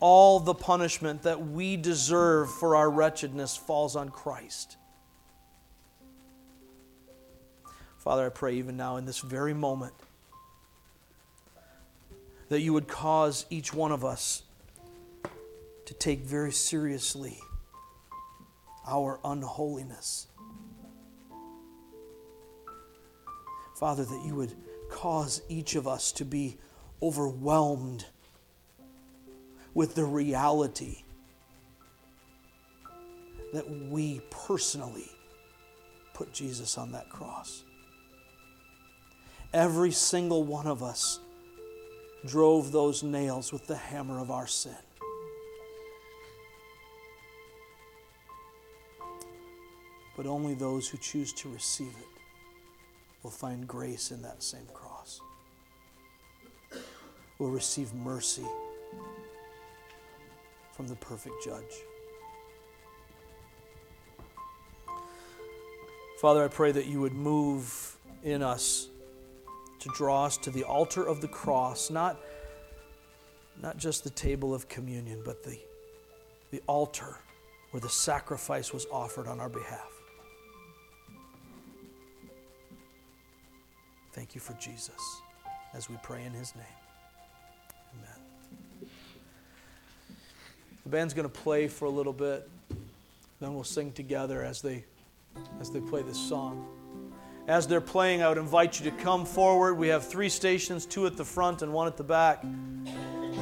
[0.00, 4.76] All the punishment that we deserve for our wretchedness falls on Christ.
[7.98, 9.94] Father, I pray even now in this very moment
[12.48, 14.42] that you would cause each one of us
[15.86, 17.38] to take very seriously
[18.86, 20.26] our unholiness.
[23.76, 24.54] Father, that you would
[24.90, 26.58] cause each of us to be
[27.02, 28.06] overwhelmed
[29.74, 31.02] with the reality
[33.52, 35.10] that we personally
[36.14, 37.64] put Jesus on that cross.
[39.52, 41.20] Every single one of us
[42.24, 44.76] drove those nails with the hammer of our sin.
[50.16, 52.06] But only those who choose to receive it
[53.22, 55.20] will find grace in that same cross,
[57.38, 58.46] will receive mercy
[60.72, 61.84] from the perfect judge.
[66.20, 68.88] Father, I pray that you would move in us
[69.80, 72.20] to draw us to the altar of the cross, not,
[73.60, 75.58] not just the table of communion, but the,
[76.52, 77.16] the altar
[77.72, 80.01] where the sacrifice was offered on our behalf.
[84.12, 85.22] Thank you for Jesus
[85.74, 86.64] as we pray in his name.
[87.96, 88.90] Amen.
[90.84, 92.48] The band's going to play for a little bit,
[93.40, 94.84] then we'll sing together as they
[95.60, 96.66] as they play this song.
[97.48, 99.74] As they're playing, I would invite you to come forward.
[99.74, 102.44] We have three stations, two at the front and one at the back.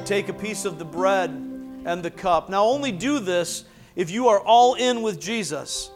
[0.04, 2.48] Take a piece of the bread and the cup.
[2.48, 3.64] Now, only do this
[3.96, 5.90] if you are all in with Jesus.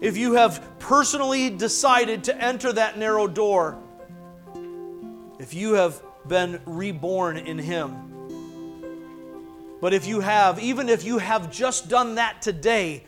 [0.00, 3.78] If you have personally decided to enter that narrow door,
[5.48, 7.96] if you have been reborn in Him.
[9.80, 13.04] But if you have, even if you have just done that today,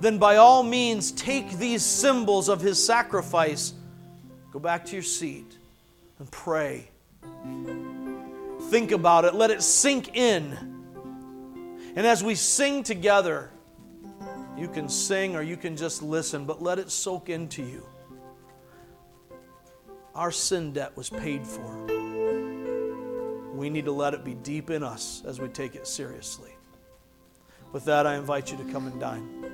[0.00, 3.74] then by all means take these symbols of his sacrifice,
[4.52, 5.56] go back to your seat
[6.18, 6.88] and pray.
[8.70, 10.50] Think about it, let it sink in.
[11.94, 13.50] And as we sing together,
[14.56, 17.86] you can sing or you can just listen, but let it soak into you.
[20.18, 21.86] Our sin debt was paid for.
[23.54, 26.56] We need to let it be deep in us as we take it seriously.
[27.70, 29.44] With that, I invite you to come and dine.